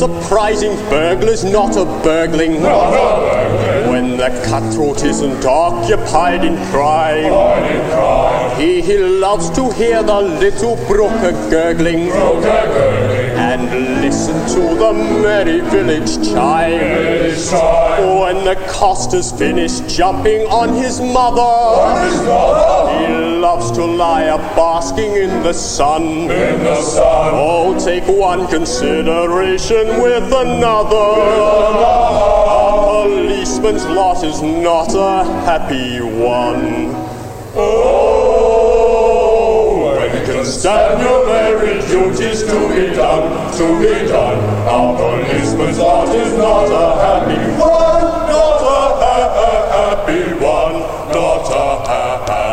enterprising 0.00 0.76
burglar's 0.88 1.44
not 1.44 1.76
a 1.76 1.84
burgling. 2.04 2.62
Not 2.62 2.94
a 2.94 3.20
burglar, 3.20 3.90
When 3.90 4.16
the 4.16 4.28
cutthroat 4.46 5.02
isn't 5.02 5.44
occupied 5.44 6.44
in 6.44 6.56
crime. 6.70 7.32
hide 7.32 7.72
in 7.72 7.90
crime, 7.90 8.60
He, 8.60 8.80
he 8.80 8.98
loves 8.98 9.50
to 9.50 9.72
hear 9.72 10.02
the 10.02 10.20
little 10.20 10.76
brook 10.86 11.10
a 11.22 11.32
gurgling 11.50 12.08
broke 12.10 12.44
a 12.44 12.62
girdling, 12.68 13.38
and 13.38 14.00
listen 14.00 14.36
to 14.54 14.74
the 14.76 14.92
merry 14.92 15.60
village 15.62 16.16
chime. 16.28 16.78
When 16.78 18.36
oh, 18.36 18.44
the 18.44 18.54
coster's 18.68 19.32
finished 19.32 19.88
jumping 19.88 20.42
on 20.46 20.74
his 20.74 21.00
mother, 21.00 22.04
his 22.04 22.22
mother, 22.22 22.62
he 22.62 22.67
loves 23.40 23.70
to 23.72 23.84
lie 23.84 24.24
a 24.24 24.38
basking 24.56 25.12
in 25.14 25.42
the 25.42 25.52
sun. 25.52 26.02
in 26.30 26.62
the 26.64 26.80
sun, 26.82 27.30
Oh, 27.34 27.78
take 27.78 28.04
one 28.06 28.46
consideration 28.48 30.00
with 30.02 30.32
another. 30.32 30.96
A 32.56 32.72
policeman's 32.90 33.86
lot 33.86 34.24
is 34.24 34.42
not 34.42 34.94
a 34.94 35.24
happy 35.44 36.00
one. 36.00 36.94
Oh, 38.10 39.96
when 40.00 40.24
constabulary 40.26 41.80
duties 41.88 42.42
to 42.44 42.68
be 42.74 42.86
done, 42.94 43.52
to 43.58 43.66
be 43.80 43.94
done. 44.08 44.38
Our 44.66 44.96
policeman's 44.96 45.78
lot 45.78 46.08
is 46.14 46.32
not 46.36 46.66
a 46.66 46.86
happy 47.06 47.40
one, 47.58 48.02
not 48.34 48.60
a 48.60 48.80
ha- 49.02 49.30
ha- 49.38 49.68
happy 49.78 50.22
one, 50.34 50.74
not 51.12 51.46
a 51.50 51.52
ha- 51.52 51.84
ha- 51.86 52.26
happy 52.26 52.47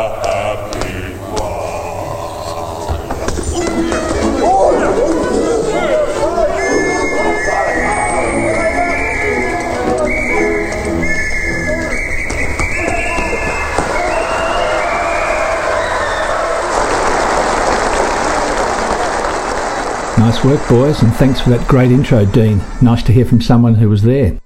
Nice 20.26 20.44
work, 20.44 20.68
boys, 20.68 21.02
and 21.02 21.14
thanks 21.14 21.40
for 21.40 21.50
that 21.50 21.68
great 21.68 21.92
intro, 21.92 22.24
Dean. 22.24 22.60
Nice 22.82 23.04
to 23.04 23.12
hear 23.12 23.24
from 23.24 23.40
someone 23.40 23.76
who 23.76 23.88
was 23.88 24.02
there. 24.02 24.36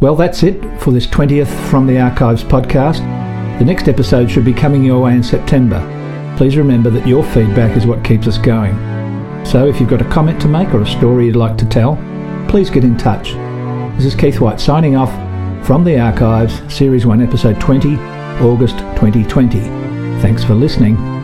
Well, 0.00 0.16
that's 0.16 0.42
it 0.42 0.58
for 0.80 0.92
this 0.92 1.06
20th 1.06 1.68
From 1.68 1.86
the 1.86 2.00
Archives 2.00 2.42
podcast. 2.42 3.00
The 3.58 3.66
next 3.66 3.86
episode 3.86 4.30
should 4.30 4.46
be 4.46 4.54
coming 4.54 4.82
your 4.82 5.02
way 5.02 5.12
in 5.12 5.22
September. 5.22 5.78
Please 6.38 6.56
remember 6.56 6.88
that 6.88 7.06
your 7.06 7.22
feedback 7.22 7.76
is 7.76 7.86
what 7.86 8.02
keeps 8.02 8.26
us 8.26 8.38
going. 8.38 8.74
So 9.44 9.66
if 9.66 9.78
you've 9.78 9.90
got 9.90 10.00
a 10.00 10.08
comment 10.08 10.40
to 10.40 10.48
make 10.48 10.72
or 10.72 10.80
a 10.80 10.86
story 10.86 11.26
you'd 11.26 11.36
like 11.36 11.58
to 11.58 11.68
tell, 11.68 11.96
please 12.48 12.70
get 12.70 12.84
in 12.84 12.96
touch. 12.96 13.34
This 13.98 14.06
is 14.06 14.14
Keith 14.14 14.40
White 14.40 14.58
signing 14.58 14.96
off 14.96 15.12
from 15.66 15.84
the 15.84 16.00
Archives, 16.00 16.62
Series 16.74 17.04
1, 17.04 17.20
Episode 17.20 17.60
20, 17.60 17.96
August 18.40 18.78
2020. 18.96 19.60
Thanks 20.22 20.42
for 20.42 20.54
listening. 20.54 21.19